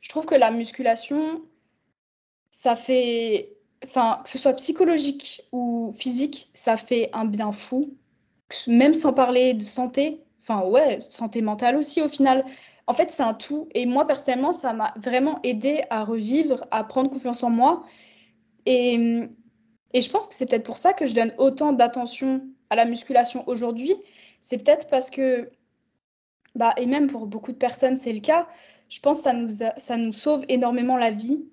[0.00, 1.42] Je trouve que la musculation,
[2.50, 7.94] ça fait, enfin, que ce soit psychologique ou physique, ça fait un bien fou.
[8.66, 12.44] Même sans parler de santé, enfin ouais, santé mentale aussi au final.
[12.86, 13.68] En fait, c'est un tout.
[13.74, 17.84] Et moi, personnellement, ça m'a vraiment aidé à revivre, à prendre confiance en moi.
[18.64, 18.94] Et,
[19.92, 22.84] et je pense que c'est peut-être pour ça que je donne autant d'attention à la
[22.84, 23.94] musculation aujourd'hui.
[24.40, 25.50] C'est peut-être parce que,
[26.54, 28.46] bah, et même pour beaucoup de personnes, c'est le cas,
[28.88, 31.44] je pense que ça nous, ça nous sauve énormément la vie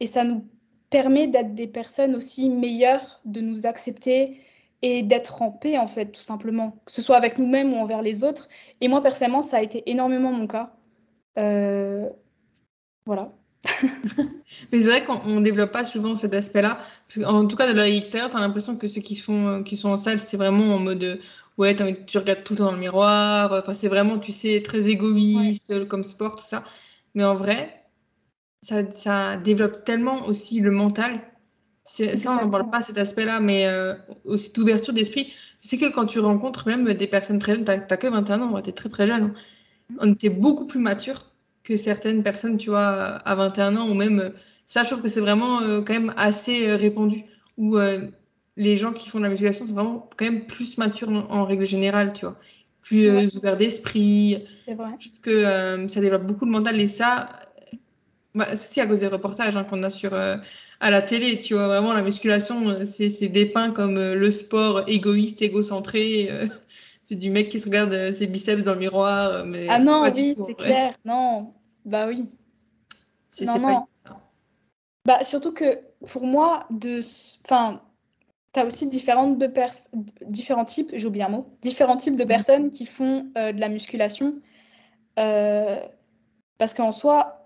[0.00, 0.46] et ça nous
[0.90, 4.40] permet d'être des personnes aussi meilleures, de nous accepter
[4.82, 8.02] et d'être en paix, en fait, tout simplement, que ce soit avec nous-mêmes ou envers
[8.02, 8.48] les autres.
[8.80, 10.72] Et moi, personnellement, ça a été énormément mon cas.
[11.38, 12.08] Euh,
[13.06, 13.32] voilà.
[14.72, 16.78] Mais c'est vrai qu'on ne développe pas souvent cet aspect-là.
[17.24, 19.76] En tout cas, de l'œil extérieur, tu as l'impression que ceux qui, font, euh, qui
[19.76, 21.16] sont en salle, c'est vraiment en mode euh,
[21.58, 21.74] ouais,
[22.06, 23.52] tu regardes tout le temps dans le miroir.
[23.52, 26.62] Enfin, c'est vraiment, tu sais, très égoïste comme sport, tout ça.
[27.14, 27.77] Mais en vrai,
[28.62, 31.20] ça, ça développe tellement aussi le mental.
[31.84, 33.94] Ça, on n'en parle pas cet aspect-là, mais euh,
[34.24, 35.32] aussi d'ouverture d'esprit.
[35.60, 38.42] Tu sais que quand tu rencontres même des personnes très jeunes, tu n'as que 21
[38.42, 39.24] ans, tu es très très jeune.
[39.24, 39.34] Hein.
[40.00, 41.24] On était beaucoup plus mature
[41.64, 44.30] que certaines personnes, tu vois, à 21 ans, ou même, euh,
[44.66, 47.24] ça, je trouve que c'est vraiment euh, quand même assez euh, répandu,
[47.56, 47.76] où
[48.56, 51.66] les gens qui font de la musculation sont vraiment quand même plus matures en, règle
[51.66, 52.38] générale, tu vois,
[52.82, 54.44] plus ouverts d'esprit.
[54.64, 54.90] C'est vrai.
[55.00, 57.28] Je trouve que ça développe beaucoup le mental, et ça,
[58.38, 61.66] bah, aussi à cause des reportages hein, qu'on a sur à la télé, tu vois,
[61.66, 66.30] vraiment la musculation, c'est dépeint comme le sport égoïste, égocentré.
[67.04, 69.44] c'est du mec qui se regarde ses biceps dans le miroir.
[69.44, 70.94] Mais ah non, oui, c'est clair.
[71.04, 71.52] Non,
[71.84, 72.26] bah oui.
[73.30, 73.86] C'est non, non.
[73.94, 74.20] ça.
[75.04, 77.00] Bah, surtout que pour moi, de...
[77.44, 77.80] enfin,
[78.52, 79.50] tu as aussi différentes de
[80.26, 83.68] différents types, j'ai oublié un mot, différents types de personnes qui font euh, de la
[83.68, 84.34] musculation.
[85.18, 85.80] Euh,
[86.58, 87.37] parce qu'en soi,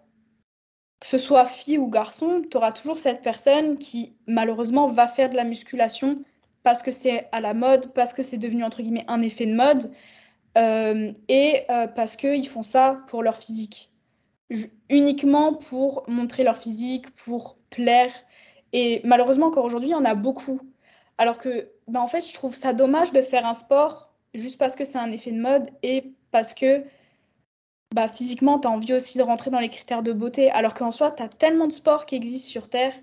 [1.02, 5.28] que ce soit fille ou garçon, tu auras toujours cette personne qui malheureusement va faire
[5.28, 6.22] de la musculation
[6.62, 9.54] parce que c'est à la mode, parce que c'est devenu entre guillemets un effet de
[9.54, 9.90] mode,
[10.56, 13.92] euh, et parce qu'ils font ça pour leur physique
[14.88, 18.12] uniquement pour montrer leur physique, pour plaire.
[18.72, 20.60] Et malheureusement, encore aujourd'hui, il y en a beaucoup.
[21.18, 24.76] Alors que, ben, en fait, je trouve ça dommage de faire un sport juste parce
[24.76, 26.84] que c'est un effet de mode et parce que
[27.94, 30.50] bah, physiquement, tu as envie aussi de rentrer dans les critères de beauté.
[30.50, 32.94] Alors qu'en soi, tu as tellement de sports qui existent sur Terre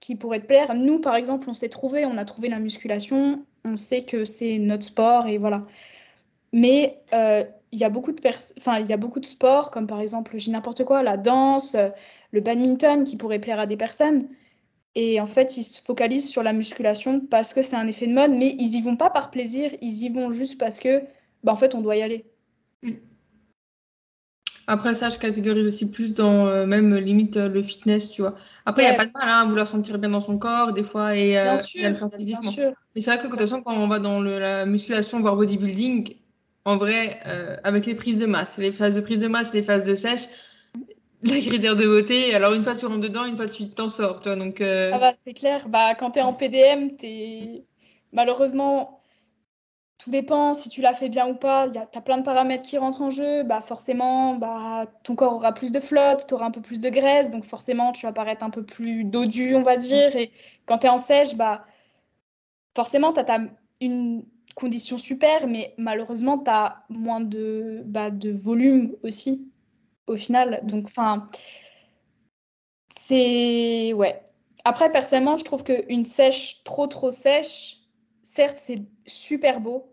[0.00, 0.74] qui pourraient te plaire.
[0.74, 4.58] Nous, par exemple, on s'est trouvé, on a trouvé la musculation, on sait que c'est
[4.58, 5.66] notre sport et voilà.
[6.52, 10.38] Mais euh, il y a beaucoup de y a beaucoup de sports comme par exemple
[10.38, 11.90] j'ai n'importe quoi la danse euh,
[12.30, 14.28] le badminton qui pourrait plaire à des personnes
[14.94, 18.14] et en fait ils se focalisent sur la musculation parce que c'est un effet de
[18.14, 21.02] mode mais ils y vont pas par plaisir ils y vont juste parce que
[21.44, 22.24] bah en fait on doit y aller
[22.82, 22.92] mm.
[24.66, 28.34] Après ça je catégorise aussi plus dans euh, même limite euh, le fitness tu vois
[28.64, 30.72] après il n'y a pas de mal hein, à vouloir sentir bien dans son corps
[30.72, 32.52] des fois et, bien sûr, physiquement
[32.94, 36.16] mais c'est vrai que de toute façon quand on va dans la musculation voire bodybuilding
[36.66, 39.62] en vrai, euh, avec les prises de masse, les phases de prise de masse, les
[39.62, 40.26] phases de sèche,
[41.22, 44.20] la critère de beauté, alors une fois tu rentres dedans, une fois tu t'en sors,
[44.20, 44.34] toi.
[44.34, 45.68] Donc, euh, ah bah, c'est clair.
[45.68, 47.62] Bah, quand tu es en PDM, es...
[48.12, 48.95] malheureusement,
[49.98, 51.68] tout dépend si tu l'as fait bien ou pas.
[51.70, 53.42] Tu as plein de paramètres qui rentrent en jeu.
[53.42, 56.88] Bah, forcément, bah, ton corps aura plus de flotte, tu auras un peu plus de
[56.88, 60.14] graisse, donc forcément, tu vas paraître un peu plus dodu, on va dire.
[60.16, 60.30] Et
[60.66, 61.64] quand tu es en sèche, bah,
[62.74, 63.40] forcément, tu as
[63.80, 64.24] une
[64.56, 69.48] conditions super, mais malheureusement, tu as moins de, bah, de volume aussi,
[70.08, 70.60] au final.
[70.64, 71.26] Donc, enfin,
[72.88, 73.92] c'est.
[73.92, 74.22] Ouais.
[74.64, 77.78] Après, personnellement, je trouve qu'une sèche trop, trop sèche,
[78.26, 79.92] certes, c'est super beau,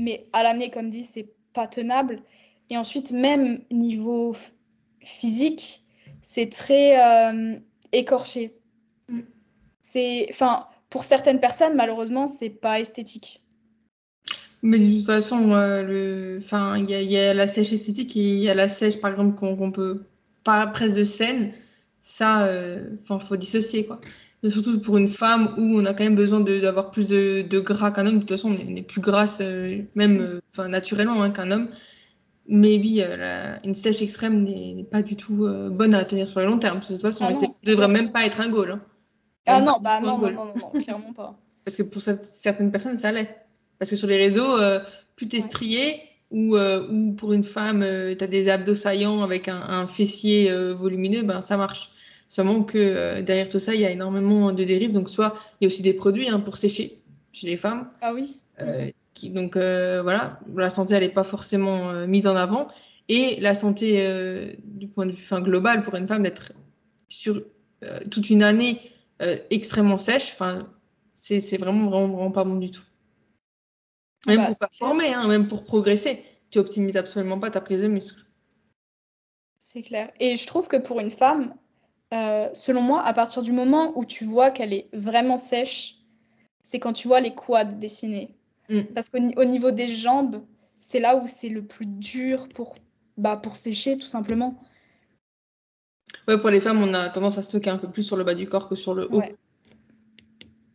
[0.00, 2.22] mais à l'année, comme dit, c'est pas tenable.
[2.70, 4.34] Et ensuite, même niveau
[5.00, 5.82] physique,
[6.22, 7.58] c'est très euh,
[7.92, 8.54] écorché.
[9.08, 9.20] Mm.
[9.82, 13.42] C'est, enfin, pour certaines personnes, malheureusement, c'est pas esthétique.
[14.62, 16.38] Mais de toute façon, euh, le...
[16.42, 19.36] enfin, il y, a la sèche esthétique et il y a la sèche, par exemple,
[19.36, 20.02] qu'on peut
[20.44, 21.52] pas presque de scène.
[22.00, 24.00] Ça, euh, enfin, faut dissocier, quoi.
[24.48, 27.90] Surtout pour une femme où on a quand même besoin d'avoir plus de, de gras
[27.90, 28.16] qu'un homme.
[28.16, 31.68] De toute façon, on est, plus grasse, euh, même enfin, naturellement, hein, qu'un homme.
[32.48, 33.02] Mais oui,
[33.64, 36.78] une sèche extrême n'est pas du tout bonne à tenir sur le long terme.
[36.78, 38.70] De toute façon, ah ça ne devrait même pas être un goal.
[38.70, 38.80] Hein.
[39.46, 41.38] Ah non, bah non, non, non, non, clairement pas.
[41.64, 43.28] Parce que pour certaines personnes, ça l'est.
[43.78, 44.80] Parce que sur les réseaux, euh,
[45.16, 48.74] plus tu es strié, ou, euh, ou, pour une femme, euh, tu as des abdos
[48.74, 51.90] saillants avec un, fessier volumineux, ben, ça marche.
[52.28, 54.92] Seulement que derrière tout ça, il y a énormément de dérives.
[54.92, 56.98] Donc, soit il y a aussi des produits hein, pour sécher
[57.32, 57.88] chez les femmes.
[58.00, 58.40] Ah oui.
[59.14, 62.68] qui, donc, voilà, la santé, elle n'est pas forcément mise en avant.
[63.08, 66.52] Et la santé, du point de vue fin, global, pour une femme, d'être
[67.08, 67.42] sur
[68.10, 68.80] toute une année
[69.50, 70.36] extrêmement sèche,
[71.14, 72.84] c'est vraiment, vraiment, vraiment pas bon du tout.
[74.26, 77.88] Même bah, pour performer, hein, même pour progresser, tu optimises absolument pas ta prise de
[77.88, 78.20] muscle.
[79.58, 80.10] C'est clair.
[80.18, 81.54] Et je trouve que pour une femme,
[82.14, 85.96] euh, selon moi, à partir du moment où tu vois qu'elle est vraiment sèche,
[86.62, 88.34] c'est quand tu vois les quads dessinés.
[88.68, 88.82] Mm.
[88.94, 90.42] Parce qu'au niveau des jambes,
[90.80, 92.76] c'est là où c'est le plus dur pour,
[93.16, 94.60] bah, pour sécher, tout simplement.
[96.28, 98.34] Ouais, pour les femmes, on a tendance à stocker un peu plus sur le bas
[98.34, 99.22] du corps que sur le haut.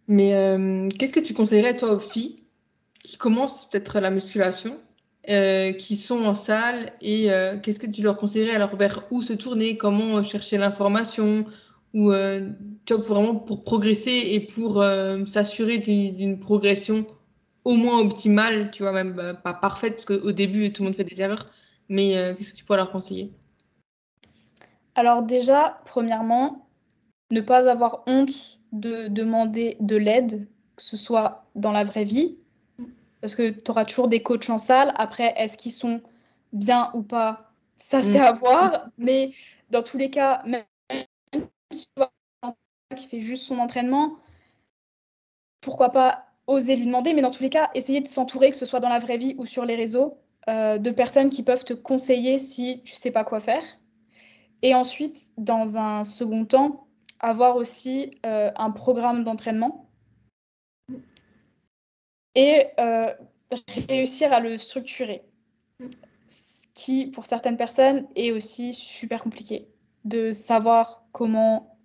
[0.07, 2.43] Mais euh, qu'est-ce que tu conseillerais, toi, aux filles
[3.03, 4.77] qui commencent peut-être la musculation,
[5.29, 8.55] euh, qui sont en salle, et euh, qu'est-ce que tu leur conseillerais?
[8.55, 11.45] Alors vers où se tourner, comment chercher l'information,
[11.93, 12.11] ou
[12.85, 14.83] tu vois, vraiment pour progresser et pour
[15.27, 17.05] s'assurer d'une progression
[17.65, 20.95] au moins optimale, tu vois, même bah, pas parfaite, parce qu'au début, tout le monde
[20.95, 21.51] fait des erreurs,
[21.89, 23.31] mais qu'est-ce que tu pourrais leur conseiller?
[24.95, 26.67] Alors déjà, premièrement,
[27.31, 32.37] ne pas avoir honte de demander de l'aide, que ce soit dans la vraie vie,
[33.21, 34.93] parce que tu auras toujours des coachs en salle.
[34.97, 36.01] Après, est-ce qu'ils sont
[36.51, 37.53] bien ou pas?
[37.77, 38.23] Ça, c'est mm.
[38.23, 38.87] à voir.
[38.97, 39.31] Mais
[39.69, 40.63] dans tous les cas, même
[41.71, 42.11] si tu vois
[42.95, 44.17] qui fait juste son entraînement,
[45.61, 48.65] pourquoi pas oser lui demander Mais dans tous les cas, essayer de s'entourer, que ce
[48.65, 50.17] soit dans la vraie vie ou sur les réseaux,
[50.49, 53.63] euh, de personnes qui peuvent te conseiller si tu sais pas quoi faire.
[54.61, 56.87] Et ensuite, dans un second temps,
[57.19, 59.90] avoir aussi euh, un programme d'entraînement
[62.35, 63.11] et euh,
[63.89, 65.23] réussir à le structurer.
[66.27, 69.67] Ce qui, pour certaines personnes, est aussi super compliqué
[70.05, 71.77] de savoir comment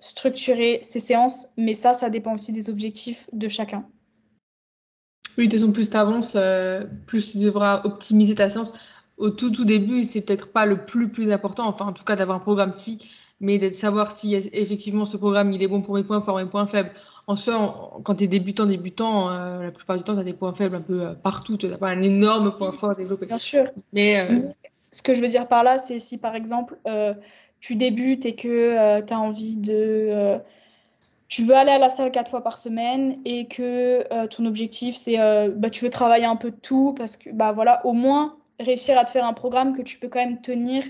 [0.00, 3.86] structurer ces séances, mais ça, ça dépend aussi des objectifs de chacun.
[5.38, 8.72] Oui, de toute façon, plus tu avances, euh, plus tu devras optimiser ta séance.
[9.16, 12.16] Au tout, tout début, c'est peut-être pas le plus, plus important, enfin, en tout cas,
[12.16, 12.98] d'avoir un programme si
[13.42, 16.46] mais de savoir si effectivement ce programme il est bon pour mes points forts, mes
[16.46, 16.92] points faibles.
[17.26, 20.32] En soi, quand tu es débutant, débutant, euh, la plupart du temps, tu as des
[20.32, 21.56] points faibles un peu euh, partout.
[21.56, 23.26] Tu n'as pas un énorme point fort à développer.
[23.26, 23.70] Bien sûr.
[23.92, 24.48] Mais, euh,
[24.90, 26.78] Ce que je veux dire par là, c'est si par exemple,
[27.60, 30.38] tu débutes et que tu as envie de.
[31.28, 35.16] tu veux aller à la salle quatre fois par semaine et que ton objectif, c'est.
[35.56, 38.98] bah, tu veux travailler un peu de tout parce que, bah voilà, au moins réussir
[38.98, 40.84] à te faire un programme que tu peux quand même tenir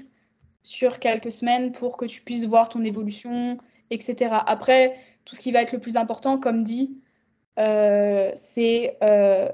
[0.63, 3.59] sur quelques semaines pour que tu puisses voir ton évolution,
[3.91, 4.37] etc.
[4.47, 6.99] Après, tout ce qui va être le plus important, comme dit,
[7.59, 9.49] euh, c'est euh,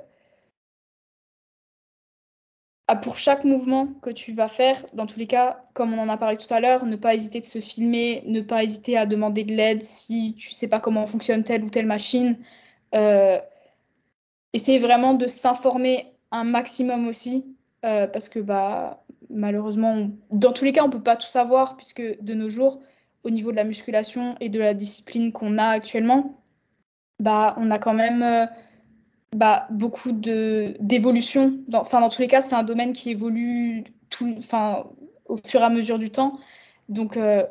[3.02, 6.16] pour chaque mouvement que tu vas faire, dans tous les cas, comme on en a
[6.16, 9.44] parlé tout à l'heure, ne pas hésiter de se filmer, ne pas hésiter à demander
[9.44, 12.38] de l'aide si tu sais pas comment fonctionne telle ou telle machine.
[12.94, 13.38] Euh,
[14.80, 17.46] vraiment de s'informer un maximum aussi,
[17.82, 22.02] parce que bah, malheureusement, dans tous les cas, on ne peut pas tout savoir, puisque
[22.22, 22.80] de nos jours,
[23.24, 26.42] au niveau de la musculation et de la discipline qu'on a actuellement,
[27.20, 28.46] bah, on a quand même euh,
[29.34, 31.58] bah, beaucoup d'évolution.
[31.72, 34.86] Enfin, dans tous les cas, c'est un domaine qui évolue tout, enfin,
[35.26, 36.38] au fur et à mesure du temps.
[36.88, 37.44] Donc, euh,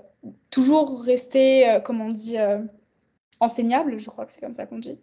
[0.49, 2.37] toujours rester, euh, comme on dit,
[3.39, 4.99] enseignable, je crois que c'est comme ça qu'on dit.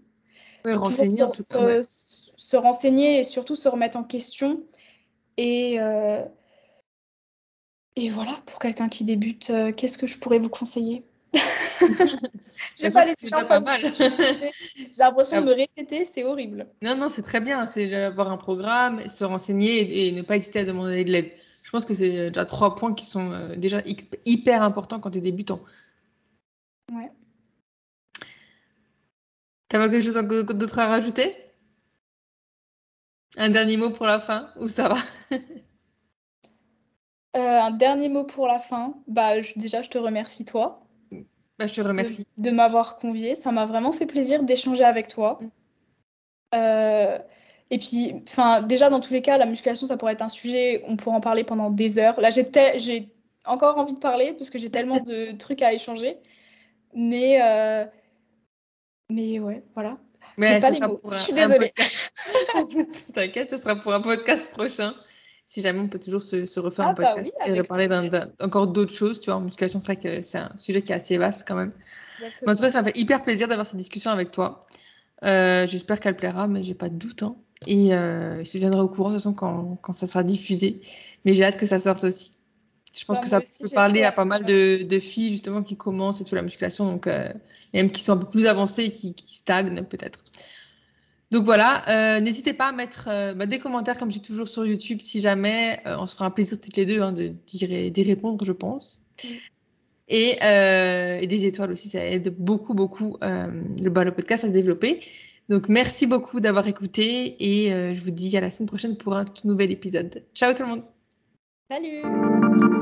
[0.65, 1.83] Oui, renseigner en tout cas.
[1.85, 4.63] Se, renseigner et surtout se remettre en question.
[5.37, 5.79] Et,
[7.97, 11.05] et voilà, pour quelqu'un qui débute, euh, qu'est-ce que je pourrais vous conseiller?
[12.77, 13.81] J'ai pas les pas mal.
[13.95, 16.67] J'ai l'impression de me répéter, c'est horrible.
[16.83, 17.67] Non, non, c'est très bien.
[17.67, 21.31] C'est d'avoir un programme, se renseigner et, ne pas hésiter à demander de l'aide.
[21.63, 23.81] Je pense que c'est déjà trois points qui sont euh, déjà
[24.25, 25.61] hyper importants quand tu es débutant.
[26.93, 27.11] Ouais.
[29.69, 31.35] T'as pas quelque chose d'autre à rajouter?
[33.37, 34.97] Un dernier mot pour la fin ou ça va?
[37.35, 38.95] un dernier mot pour la fin.
[39.07, 40.85] Bah, déjà, je te remercie, toi.
[41.59, 42.27] Bah, je te remercie.
[42.37, 43.35] De, m'avoir convié.
[43.35, 45.39] Ça m'a vraiment fait plaisir d'échanger avec toi.
[45.41, 45.51] Mm.
[46.57, 47.19] Euh,
[47.71, 50.83] et puis, enfin, déjà, dans tous les cas, la musculation, ça pourrait être un sujet,
[50.87, 52.21] on pourrait en parler pendant des heures.
[52.21, 53.13] Là, j'ai
[53.45, 56.19] encore envie de parler parce que j'ai tellement de trucs à échanger.
[56.95, 57.85] Mais, euh,
[59.11, 59.99] mais ouais, voilà.
[60.37, 61.01] Mais pas les mots.
[61.13, 61.73] Je suis désolée.
[63.15, 64.95] T'inquiète, ce sera pour un podcast prochain
[65.47, 67.89] si jamais on peut toujours se, refaire un ah, bah podcast et reparler
[68.41, 69.21] encore d'autres choses.
[69.21, 71.55] Tu vois, en musculation, c'est vrai que c'est un sujet qui est assez vaste quand
[71.55, 71.71] même.
[72.47, 74.67] en tout cas, ça m'a fait hyper plaisir d'avoir cette discussion avec toi.
[75.25, 77.23] Euh, j'espère qu'elle plaira, mais j'ai pas de doute.
[77.23, 77.37] Hein.
[77.67, 80.81] Et euh, je te tiendrai au courant de toute façon quand, quand ça sera diffusé.
[81.25, 82.33] Mais j'ai hâte que ça sorte aussi.
[82.97, 86.25] Je pense que ça peut parler à pas mal de, filles justement qui commencent et
[86.25, 87.29] tout la musculation, donc euh,
[87.73, 90.21] même qui sont un peu plus avancées, qui, qui stagnent peut-être.
[91.35, 94.65] Donc voilà, euh, n'hésitez pas à mettre euh, bah, des commentaires comme j'ai toujours sur
[94.65, 98.45] YouTube si jamais, on se fera un plaisir toutes les deux hein, de d'y répondre,
[98.45, 99.03] je pense.
[100.07, 100.37] Et,
[101.27, 105.01] des étoiles aussi, ça aide beaucoup, beaucoup le, bah, le podcast à se développer.
[105.49, 109.25] Donc merci beaucoup d'avoir écouté et je vous dis à la semaine prochaine pour un
[109.25, 110.23] tout nouvel épisode.
[110.37, 110.83] Ciao tout le monde
[111.69, 112.74] Salut